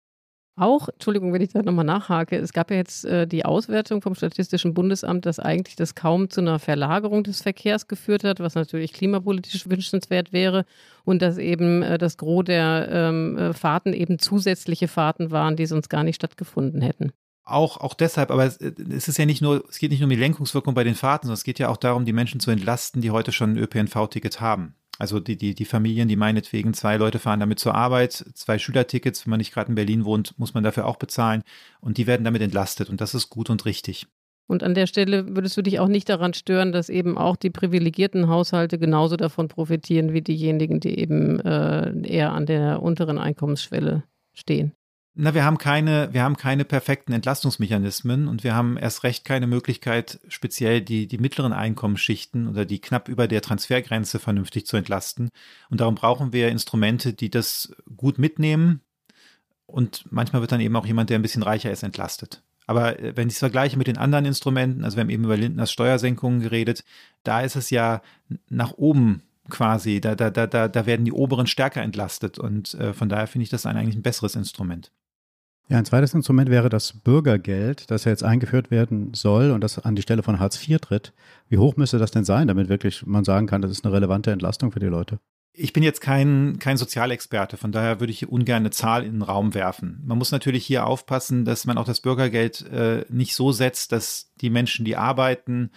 [0.56, 4.14] Auch, Entschuldigung, wenn ich da nochmal nachhake, es gab ja jetzt äh, die Auswertung vom
[4.14, 8.92] Statistischen Bundesamt, dass eigentlich das kaum zu einer Verlagerung des Verkehrs geführt hat, was natürlich
[8.92, 10.66] klimapolitisch wünschenswert wäre
[11.04, 15.66] und dass eben äh, das Gros der ähm, äh, Fahrten eben zusätzliche Fahrten waren, die
[15.66, 17.12] sonst gar nicht stattgefunden hätten
[17.50, 20.16] auch, auch deshalb, aber es, ist ja nicht nur, es geht nicht nur um die
[20.16, 23.10] Lenkungswirkung bei den Fahrten, sondern es geht ja auch darum, die Menschen zu entlasten, die
[23.10, 24.74] heute schon ein ÖPNV-Ticket haben.
[24.98, 29.24] Also die, die, die Familien, die meinetwegen zwei Leute fahren damit zur Arbeit, zwei Schülertickets,
[29.24, 31.42] wenn man nicht gerade in Berlin wohnt, muss man dafür auch bezahlen
[31.80, 34.06] und die werden damit entlastet und das ist gut und richtig.
[34.46, 37.50] Und an der Stelle würdest du dich auch nicht daran stören, dass eben auch die
[37.50, 44.02] privilegierten Haushalte genauso davon profitieren wie diejenigen, die eben äh, eher an der unteren Einkommensschwelle
[44.34, 44.72] stehen.
[45.14, 49.48] Na, wir haben keine, wir haben keine perfekten Entlastungsmechanismen und wir haben erst recht keine
[49.48, 55.30] Möglichkeit, speziell die, die mittleren Einkommensschichten oder die knapp über der Transfergrenze vernünftig zu entlasten.
[55.68, 58.82] Und darum brauchen wir Instrumente, die das gut mitnehmen.
[59.66, 62.42] Und manchmal wird dann eben auch jemand, der ein bisschen reicher ist, entlastet.
[62.66, 65.36] Aber äh, wenn ich es vergleiche mit den anderen Instrumenten, also wir haben eben über
[65.36, 66.84] Lindners Steuersenkungen geredet,
[67.24, 68.00] da ist es ja
[68.48, 72.38] nach oben quasi, da, da, da, da werden die oberen stärker entlastet.
[72.38, 74.92] Und äh, von daher finde ich das ein, eigentlich ein besseres Instrument.
[75.70, 79.78] Ja, ein zweites Instrument wäre das Bürgergeld, das ja jetzt eingeführt werden soll und das
[79.78, 81.12] an die Stelle von Hartz IV tritt.
[81.48, 84.32] Wie hoch müsste das denn sein, damit wirklich man sagen kann, das ist eine relevante
[84.32, 85.20] Entlastung für die Leute?
[85.52, 89.22] Ich bin jetzt kein, kein Sozialexperte, von daher würde ich ungern eine Zahl in den
[89.22, 90.02] Raum werfen.
[90.04, 94.32] Man muss natürlich hier aufpassen, dass man auch das Bürgergeld äh, nicht so setzt, dass
[94.40, 95.70] die Menschen, die arbeiten,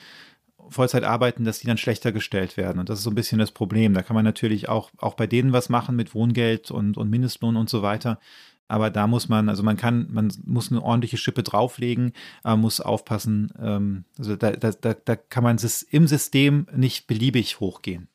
[0.69, 2.79] Vollzeit arbeiten, dass die dann schlechter gestellt werden.
[2.79, 3.93] Und das ist so ein bisschen das Problem.
[3.93, 7.57] Da kann man natürlich auch, auch bei denen was machen mit Wohngeld und, und Mindestlohn
[7.57, 8.19] und so weiter.
[8.67, 12.79] Aber da muss man, also man kann, man muss eine ordentliche Schippe drauflegen, aber muss
[12.79, 13.51] aufpassen.
[13.59, 15.57] Ähm, also da, da, da, da kann man
[15.91, 18.07] im System nicht beliebig hochgehen.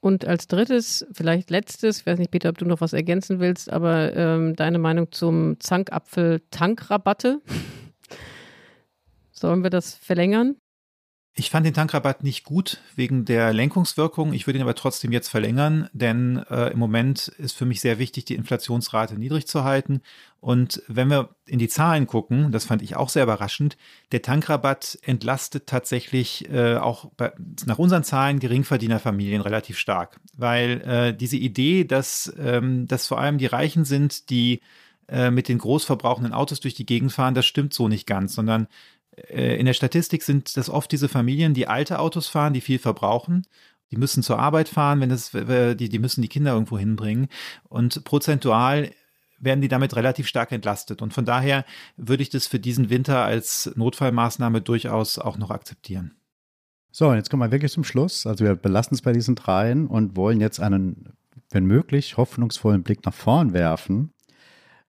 [0.00, 3.72] Und als drittes, vielleicht letztes, ich weiß nicht, Peter, ob du noch was ergänzen willst,
[3.72, 7.40] aber ähm, deine Meinung zum Zankapfel-Tankrabatte.
[9.32, 10.56] Sollen wir das verlängern?
[11.38, 14.32] Ich fand den Tankrabatt nicht gut wegen der Lenkungswirkung.
[14.32, 17.98] Ich würde ihn aber trotzdem jetzt verlängern, denn äh, im Moment ist für mich sehr
[17.98, 20.00] wichtig, die Inflationsrate niedrig zu halten.
[20.40, 23.76] Und wenn wir in die Zahlen gucken, das fand ich auch sehr überraschend,
[24.12, 27.32] der Tankrabatt entlastet tatsächlich äh, auch bei,
[27.66, 33.36] nach unseren Zahlen Geringverdienerfamilien relativ stark, weil äh, diese Idee, dass, ähm, dass vor allem
[33.36, 34.62] die Reichen sind, die
[35.08, 38.66] äh, mit den großverbrauchenden Autos durch die Gegend fahren, das stimmt so nicht ganz, sondern
[39.28, 43.46] in der Statistik sind das oft diese Familien, die alte Autos fahren, die viel verbrauchen.
[43.90, 47.28] Die müssen zur Arbeit fahren, wenn das, die, die müssen die Kinder irgendwo hinbringen.
[47.68, 48.90] Und prozentual
[49.38, 51.02] werden die damit relativ stark entlastet.
[51.02, 51.64] Und von daher
[51.96, 56.16] würde ich das für diesen Winter als Notfallmaßnahme durchaus auch noch akzeptieren.
[56.90, 58.26] So, jetzt kommen wir wirklich zum Schluss.
[58.26, 61.12] Also wir belassen es bei diesen dreien und wollen jetzt einen,
[61.50, 64.12] wenn möglich, hoffnungsvollen Blick nach vorn werfen.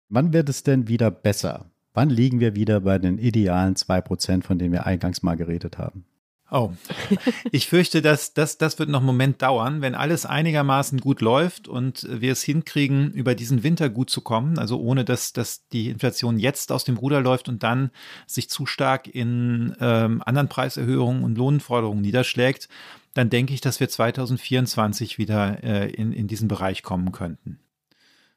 [0.09, 1.69] Wann wird es denn wieder besser?
[1.97, 6.05] Wann liegen wir wieder bei den idealen 2%, von denen wir eingangs mal geredet haben?
[6.51, 6.73] Oh,
[7.51, 11.67] ich fürchte, dass das, das wird noch einen Moment dauern, wenn alles einigermaßen gut läuft
[11.67, 15.89] und wir es hinkriegen, über diesen Winter gut zu kommen, also ohne dass, dass die
[15.89, 17.89] Inflation jetzt aus dem Ruder läuft und dann
[18.27, 22.69] sich zu stark in ähm, anderen Preiserhöhungen und Lohnforderungen niederschlägt,
[23.15, 27.57] dann denke ich, dass wir 2024 wieder äh, in, in diesen Bereich kommen könnten.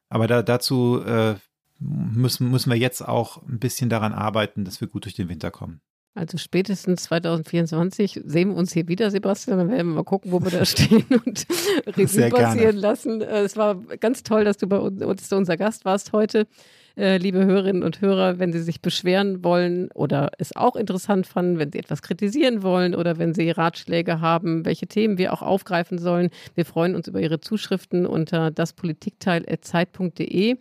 [0.08, 1.34] Aber da, dazu äh,
[1.80, 5.50] müssen, müssen wir jetzt auch ein bisschen daran arbeiten, dass wir gut durch den Winter
[5.50, 5.80] kommen.
[6.14, 9.58] Also spätestens 2024 sehen wir uns hier wieder, Sebastian.
[9.58, 11.46] Dann werden wir mal gucken, wo wir da stehen und
[11.86, 13.22] Revue passieren lassen.
[13.22, 16.46] Äh, es war ganz toll, dass du bei uns unser Gast warst heute
[17.00, 21.58] äh, liebe Hörerinnen und Hörer, wenn Sie sich beschweren wollen oder es auch interessant fanden,
[21.58, 25.98] wenn Sie etwas kritisieren wollen oder wenn Sie Ratschläge haben, welche Themen wir auch aufgreifen
[25.98, 26.30] sollen.
[26.54, 30.56] Wir freuen uns über Ihre Zuschriften unter daspolitikteil.zeit.de.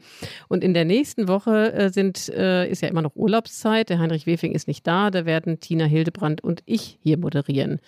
[0.48, 3.90] Und in der nächsten Woche äh, sind, äh, ist ja immer noch Urlaubszeit.
[3.90, 5.12] Der Heinrich Wefing ist nicht da.
[5.12, 7.82] Da werden Tina Hildebrand und ich hier moderieren.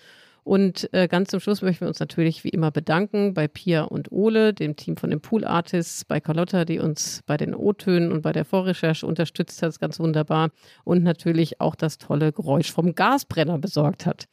[0.44, 4.10] Und äh, ganz zum Schluss möchten wir uns natürlich wie immer bedanken bei Pia und
[4.10, 8.22] Ole, dem Team von den Pool Artists, bei Carlotta, die uns bei den O-Tönen und
[8.22, 10.50] bei der Vorrecherche unterstützt hat, ganz wunderbar.
[10.84, 14.26] Und natürlich auch das tolle Geräusch vom Gasbrenner besorgt hat.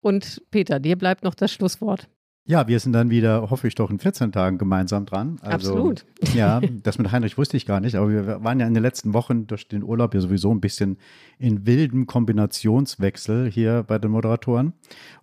[0.00, 2.08] Und Peter, dir bleibt noch das Schlusswort.
[2.46, 5.38] Ja, wir sind dann wieder, hoffe ich doch, in 14 Tagen gemeinsam dran.
[5.42, 6.04] Also, Absolut.
[6.34, 9.14] Ja, das mit Heinrich wusste ich gar nicht, aber wir waren ja in den letzten
[9.14, 10.98] Wochen durch den Urlaub ja sowieso ein bisschen
[11.38, 14.72] in wildem Kombinationswechsel hier bei den Moderatoren.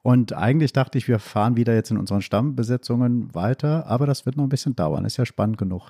[0.03, 4.38] Und eigentlich dachte ich, wir fahren wieder jetzt in unseren Stammbesetzungen weiter, aber das wird
[4.38, 5.05] noch ein bisschen dauern.
[5.05, 5.89] Ist ja spannend genug.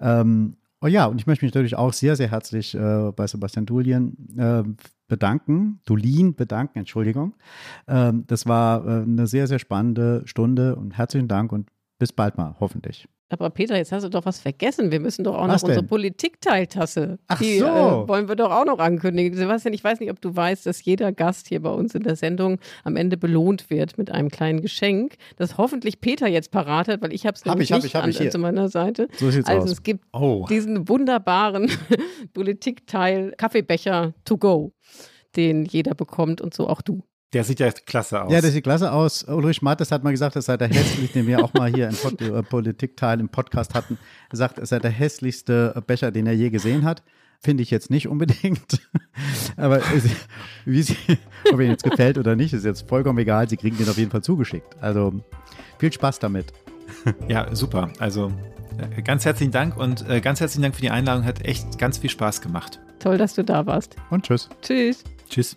[0.00, 3.64] Ähm, Oh ja, und ich möchte mich natürlich auch sehr, sehr herzlich äh, bei Sebastian
[3.64, 4.62] Dulien äh,
[5.08, 7.34] bedanken, Dulin bedanken, Entschuldigung.
[7.88, 12.36] Ähm, das war äh, eine sehr, sehr spannende Stunde und herzlichen Dank und bis bald
[12.36, 13.08] mal, hoffentlich.
[13.28, 14.92] Aber Peter, jetzt hast du doch was vergessen.
[14.92, 15.78] Wir müssen doch auch was noch denn?
[15.78, 17.18] unsere Politikteiltasse.
[17.26, 17.66] Ach die so.
[17.66, 19.36] äh, wollen wir doch auch noch ankündigen.
[19.36, 22.14] Sebastian, ich weiß nicht, ob du weißt, dass jeder Gast hier bei uns in der
[22.14, 27.02] Sendung am Ende belohnt wird mit einem kleinen Geschenk, das hoffentlich Peter jetzt parat hat,
[27.02, 28.30] weil ich habe es Hab nämlich ich, hab nicht ich, hab an, ich hier.
[28.30, 29.08] zu meiner Seite.
[29.18, 29.72] So sieht's also aus.
[29.72, 30.46] es gibt Oh.
[30.48, 31.68] diesen wunderbaren
[32.32, 34.72] Politikteil Kaffeebecher to go,
[35.34, 37.02] den jeder bekommt und so auch du.
[37.32, 38.32] Der sieht ja klasse aus.
[38.32, 39.24] Ja, das sieht klasse aus.
[39.24, 41.96] Ulrich Mattes hat mal gesagt, es sei der hässlich, den wir auch mal hier im
[41.96, 43.98] Pod äh, Politikteil im Podcast hatten.
[44.30, 47.02] Er sagt, es sei der hässlichste Becher, den er je gesehen hat.
[47.40, 48.80] Finde ich jetzt nicht unbedingt.
[49.56, 49.80] Aber
[50.64, 50.96] wie sie,
[51.52, 53.48] ob Ihnen jetzt gefällt oder nicht, ist jetzt vollkommen egal.
[53.48, 54.76] Sie kriegen den auf jeden Fall zugeschickt.
[54.80, 55.12] Also
[55.78, 56.52] viel Spaß damit.
[57.28, 57.90] Ja, super.
[57.98, 58.32] Also
[58.78, 61.24] äh, ganz herzlichen Dank und äh, ganz herzlichen Dank für die Einladung.
[61.24, 62.80] Hat echt ganz viel Spaß gemacht.
[63.00, 63.96] Toll, dass du da warst.
[64.10, 64.48] Und tschüss.
[64.62, 65.04] Tschüss.
[65.28, 65.56] Tschüss.